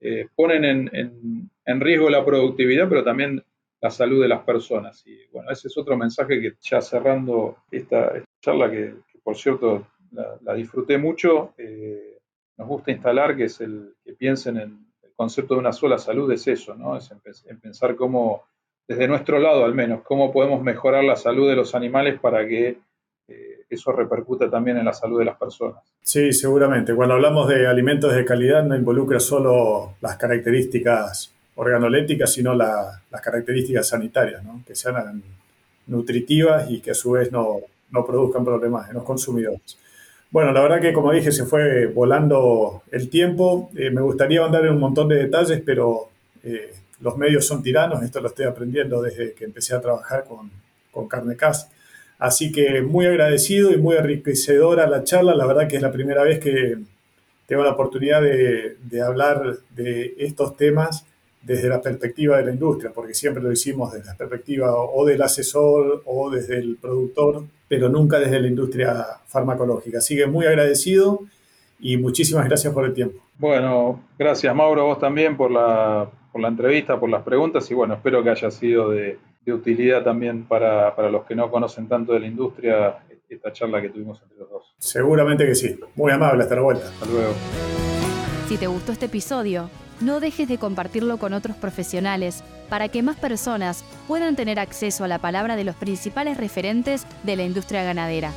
eh, 0.00 0.26
ponen 0.34 0.64
en, 0.64 1.50
en, 1.64 1.80
riesgo 1.80 2.08
la 2.08 2.24
productividad, 2.24 2.88
pero 2.88 3.04
también 3.04 3.42
la 3.80 3.90
salud 3.90 4.22
de 4.22 4.28
las 4.28 4.42
personas. 4.44 5.06
Y 5.06 5.26
bueno, 5.30 5.50
ese 5.50 5.68
es 5.68 5.76
otro 5.76 5.96
mensaje 5.96 6.40
que 6.40 6.54
ya 6.60 6.80
cerrando 6.80 7.58
esta, 7.70 8.14
charla, 8.40 8.70
que, 8.70 8.94
por 9.22 9.36
cierto 9.36 9.86
la, 10.12 10.54
disfruté 10.54 10.96
mucho, 10.96 11.52
eh, 11.58 12.18
nos 12.56 12.66
gusta 12.66 12.92
instalar, 12.92 13.36
que 13.36 13.44
es 13.44 13.60
el 13.60 13.94
que 14.02 14.14
piensen 14.14 14.56
en 14.56 14.86
el 15.02 15.12
concepto 15.14 15.54
de 15.54 15.60
una 15.60 15.72
sola 15.72 15.98
salud, 15.98 16.30
es 16.32 16.46
eso, 16.46 16.74
¿no? 16.74 16.96
Es 16.96 17.10
en 17.46 17.60
pensar 17.60 17.94
cómo 17.94 18.44
desde 18.88 19.06
nuestro 19.06 19.38
lado 19.38 19.66
al 19.66 19.74
menos, 19.74 20.00
cómo 20.02 20.32
podemos 20.32 20.62
mejorar 20.62 21.04
la 21.04 21.14
salud 21.14 21.48
de 21.48 21.54
los 21.54 21.74
animales 21.74 22.18
para 22.18 22.46
que 22.48 22.78
eh, 23.28 23.60
eso 23.68 23.92
repercuta 23.92 24.50
también 24.50 24.78
en 24.78 24.86
la 24.86 24.94
salud 24.94 25.18
de 25.18 25.26
las 25.26 25.36
personas. 25.36 25.82
Sí, 26.00 26.32
seguramente. 26.32 26.94
Cuando 26.94 27.14
hablamos 27.14 27.48
de 27.48 27.66
alimentos 27.66 28.14
de 28.14 28.24
calidad 28.24 28.64
no 28.64 28.74
involucra 28.74 29.20
solo 29.20 29.94
las 30.00 30.16
características 30.16 31.34
organolépticas, 31.56 32.32
sino 32.32 32.54
las 32.54 33.02
características 33.22 33.88
sanitarias, 33.88 34.42
¿no? 34.42 34.62
que 34.66 34.74
sean 34.74 35.22
nutritivas 35.86 36.70
y 36.70 36.80
que 36.80 36.92
a 36.92 36.94
su 36.94 37.12
vez 37.12 37.30
no, 37.30 37.58
no 37.90 38.06
produzcan 38.06 38.44
problemas 38.44 38.88
en 38.88 38.94
los 38.94 39.04
consumidores. 39.04 39.78
Bueno, 40.30 40.52
la 40.52 40.60
verdad 40.60 40.80
que 40.80 40.92
como 40.92 41.12
dije 41.12 41.32
se 41.32 41.44
fue 41.44 41.86
volando 41.86 42.82
el 42.90 43.10
tiempo. 43.10 43.70
Eh, 43.76 43.90
me 43.90 44.00
gustaría 44.00 44.44
andar 44.44 44.64
en 44.64 44.74
un 44.74 44.80
montón 44.80 45.08
de 45.08 45.16
detalles, 45.16 45.62
pero 45.64 46.08
eh, 46.42 46.72
los 47.00 47.16
medios 47.16 47.46
son 47.46 47.62
tiranos, 47.62 48.02
esto 48.02 48.20
lo 48.20 48.28
estoy 48.28 48.46
aprendiendo 48.46 49.00
desde 49.00 49.32
que 49.34 49.44
empecé 49.44 49.74
a 49.74 49.80
trabajar 49.80 50.24
con, 50.24 50.50
con 50.90 51.08
Carnecast. 51.08 51.70
Así 52.18 52.50
que 52.50 52.82
muy 52.82 53.06
agradecido 53.06 53.70
y 53.70 53.76
muy 53.76 53.96
enriquecedora 53.96 54.88
la 54.88 55.04
charla, 55.04 55.34
la 55.34 55.46
verdad 55.46 55.68
que 55.68 55.76
es 55.76 55.82
la 55.82 55.92
primera 55.92 56.24
vez 56.24 56.40
que 56.40 56.78
tengo 57.46 57.62
la 57.62 57.70
oportunidad 57.70 58.20
de, 58.20 58.76
de 58.82 59.00
hablar 59.00 59.58
de 59.70 60.14
estos 60.18 60.56
temas 60.56 61.04
desde 61.42 61.68
la 61.68 61.80
perspectiva 61.80 62.36
de 62.38 62.44
la 62.44 62.50
industria, 62.50 62.90
porque 62.92 63.14
siempre 63.14 63.42
lo 63.42 63.52
hicimos 63.52 63.92
desde 63.92 64.06
la 64.06 64.16
perspectiva 64.16 64.74
o 64.74 65.06
del 65.06 65.22
asesor 65.22 66.02
o 66.04 66.30
desde 66.30 66.58
el 66.58 66.76
productor, 66.76 67.44
pero 67.68 67.88
nunca 67.88 68.18
desde 68.18 68.40
la 68.40 68.48
industria 68.48 69.06
farmacológica. 69.26 69.98
Así 69.98 70.16
que 70.16 70.26
muy 70.26 70.46
agradecido 70.46 71.20
y 71.78 71.96
muchísimas 71.96 72.46
gracias 72.46 72.74
por 72.74 72.84
el 72.84 72.92
tiempo. 72.92 73.22
Bueno, 73.38 74.00
gracias 74.18 74.54
Mauro, 74.54 74.86
vos 74.86 74.98
también 74.98 75.36
por 75.36 75.50
la, 75.50 76.10
por 76.32 76.40
la 76.40 76.48
entrevista, 76.48 76.98
por 76.98 77.10
las 77.10 77.22
preguntas 77.22 77.70
y 77.70 77.74
bueno, 77.74 77.94
espero 77.94 78.22
que 78.22 78.30
haya 78.30 78.50
sido 78.50 78.90
de, 78.90 79.18
utilidad 79.46 80.04
también 80.04 80.44
para, 80.44 80.94
para, 80.94 81.08
los 81.08 81.24
que 81.24 81.34
no 81.34 81.50
conocen 81.50 81.88
tanto 81.88 82.12
de 82.12 82.20
la 82.20 82.26
industria 82.26 82.98
esta 83.28 83.52
charla 83.52 83.80
que 83.80 83.90
tuvimos 83.90 84.20
entre 84.22 84.38
los 84.38 84.50
dos. 84.50 84.74
Seguramente 84.78 85.46
que 85.46 85.54
sí. 85.54 85.78
Muy 85.96 86.12
amable, 86.12 86.42
hasta 86.42 86.54
la 86.54 86.62
vuelta. 86.62 86.88
Hasta 86.88 87.06
luego. 87.06 87.32
Si 88.48 88.56
te 88.56 88.66
gustó 88.66 88.92
este 88.92 89.06
episodio, 89.06 89.68
no 90.00 90.20
dejes 90.20 90.48
de 90.48 90.58
compartirlo 90.58 91.18
con 91.18 91.32
otros 91.32 91.56
profesionales 91.56 92.42
para 92.68 92.88
que 92.88 93.02
más 93.02 93.16
personas 93.16 93.84
puedan 94.06 94.36
tener 94.36 94.58
acceso 94.58 95.04
a 95.04 95.08
la 95.08 95.18
palabra 95.18 95.56
de 95.56 95.64
los 95.64 95.76
principales 95.76 96.36
referentes 96.36 97.06
de 97.24 97.36
la 97.36 97.42
industria 97.42 97.82
ganadera. 97.82 98.32